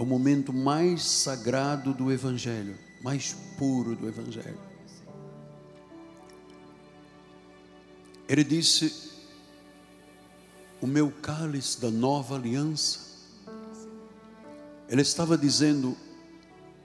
[0.00, 4.58] É o momento mais sagrado do Evangelho, mais puro do Evangelho.
[8.26, 9.12] Ele disse:
[10.80, 13.10] O meu cálice da nova aliança.
[14.88, 15.94] Ele estava dizendo: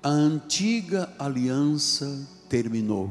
[0.04, 3.10] A antiga aliança terminou.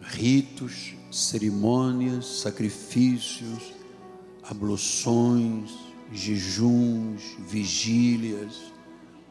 [0.00, 3.72] Ritos, cerimônias, sacrifícios,
[4.42, 8.72] abluções, jejuns, vigílias,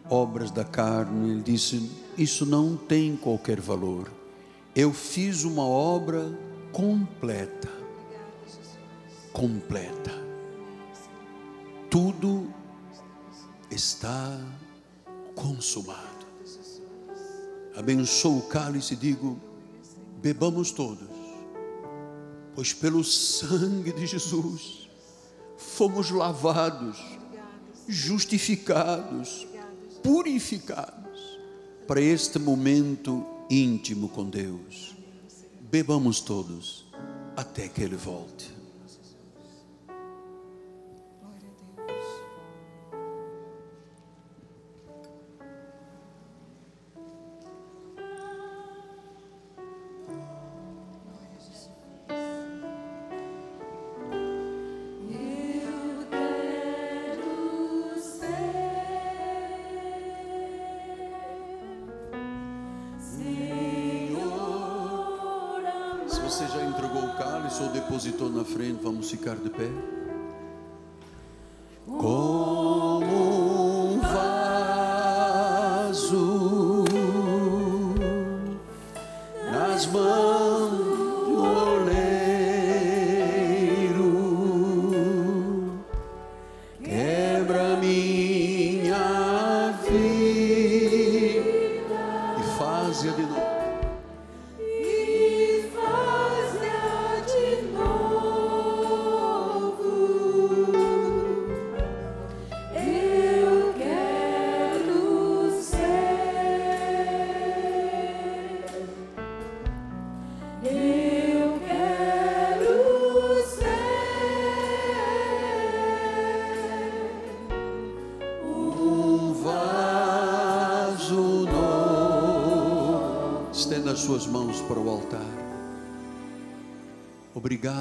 [0.10, 1.32] obras da carne.
[1.32, 4.12] Ele disse: Isso não tem qualquer valor.
[4.76, 6.38] Eu fiz uma obra
[6.72, 7.70] completa.
[9.34, 10.12] Completa.
[11.90, 12.54] Tudo
[13.72, 14.40] está
[15.36, 16.20] consumado.
[17.76, 19.40] Abençoo o cálice e digo:
[20.22, 21.08] bebamos todos,
[22.54, 24.79] pois pelo sangue de Jesus
[25.60, 26.98] fomos lavados,
[27.88, 29.46] justificados,
[30.02, 31.00] purificados.
[31.86, 34.96] para este momento íntimo com Deus.
[35.72, 36.86] Bebamos todos
[37.36, 38.59] até que Ele volte.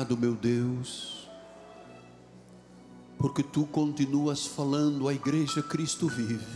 [0.09, 1.29] Obrigado, meu Deus,
[3.19, 6.47] porque tu continuas falando à igreja Cristo vive.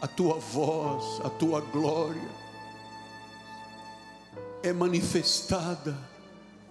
[0.00, 2.30] A tua voz, a tua glória
[4.62, 5.98] é manifestada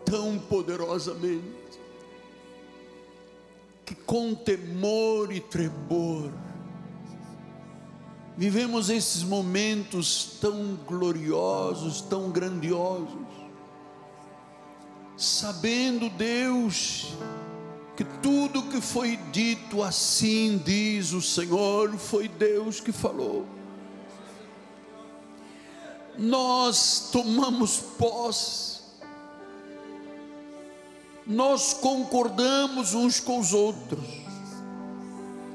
[0.04, 1.80] tão poderosamente
[3.86, 6.32] que com temor e tremor
[8.36, 13.39] vivemos esses momentos tão gloriosos, tão grandiosos,
[15.50, 17.08] sabendo, Deus,
[17.98, 23.48] que tudo que foi dito assim diz o Senhor, foi Deus que falou.
[26.16, 28.70] Nós tomamos posse
[31.26, 34.04] nós concordamos uns com os outros,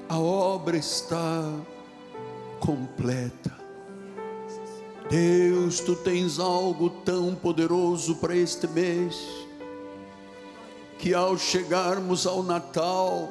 [0.08, 1.42] a obra está
[2.60, 3.52] completa.
[5.10, 9.43] Deus, tu tens algo tão poderoso para este mês,
[11.04, 13.30] que ao chegarmos ao Natal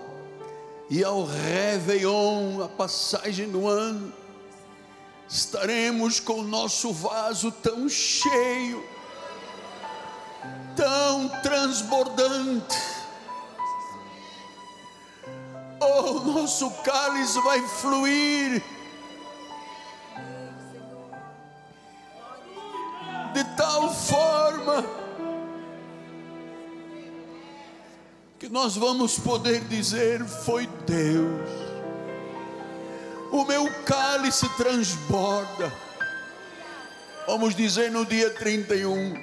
[0.91, 4.13] e ao Réveillon, a passagem do ano,
[5.27, 8.79] estaremos com o nosso vaso tão cheio
[10.75, 12.77] tão transbordante.
[15.81, 18.63] Oh, nosso cálice vai fluir
[28.53, 31.49] nós vamos poder dizer: Foi Deus.
[33.31, 35.73] O meu cálice transborda.
[37.25, 39.15] Vamos dizer no dia 31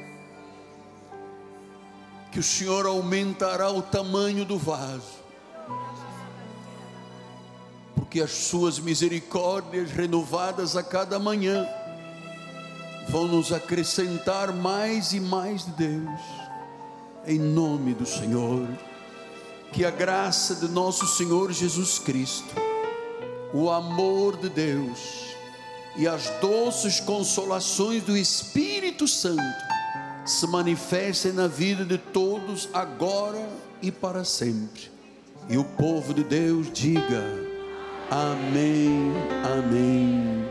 [2.33, 5.21] que o Senhor aumentará o tamanho do vaso,
[7.95, 11.69] porque as suas misericórdias renovadas a cada manhã
[13.09, 16.21] vão nos acrescentar mais e mais de Deus,
[17.27, 18.67] em nome do Senhor,
[19.73, 22.55] que a graça de nosso Senhor Jesus Cristo,
[23.53, 25.31] o amor de Deus
[25.97, 29.43] e as doces consolações do Espírito Santo
[30.25, 33.49] se manifestem na vida de todos agora
[33.83, 34.91] e para sempre.
[35.49, 37.25] E o povo de Deus diga:
[38.11, 39.13] Amém,
[39.45, 40.49] Amém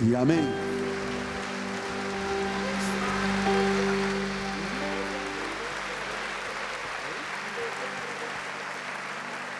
[0.00, 0.75] e Amém.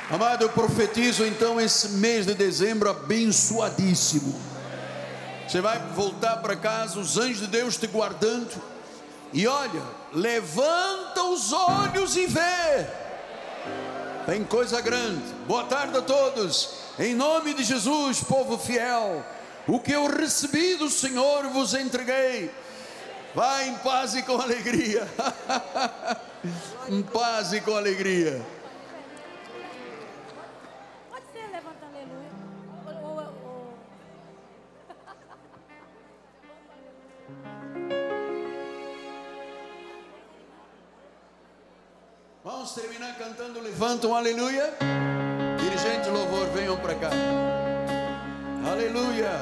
[0.09, 4.41] Amado, eu profetizo então esse mês de dezembro abençoadíssimo.
[5.49, 8.62] Você vai voltar para casa, os anjos de Deus te guardando.
[9.33, 12.87] E olha, levanta os olhos e vê.
[14.27, 15.24] Tem coisa grande.
[15.49, 16.70] Boa tarde a todos.
[17.01, 19.24] Em nome de Jesus, povo fiel,
[19.66, 22.49] o que eu recebi do Senhor vos entreguei.
[23.35, 25.07] Vai em paz e com alegria.
[26.89, 28.41] em paz e com alegria.
[42.47, 44.73] Vamos terminar cantando Levanta um aleluia.
[45.59, 47.10] Dirigente louvor, venham para cá.
[48.70, 49.32] Aleluia.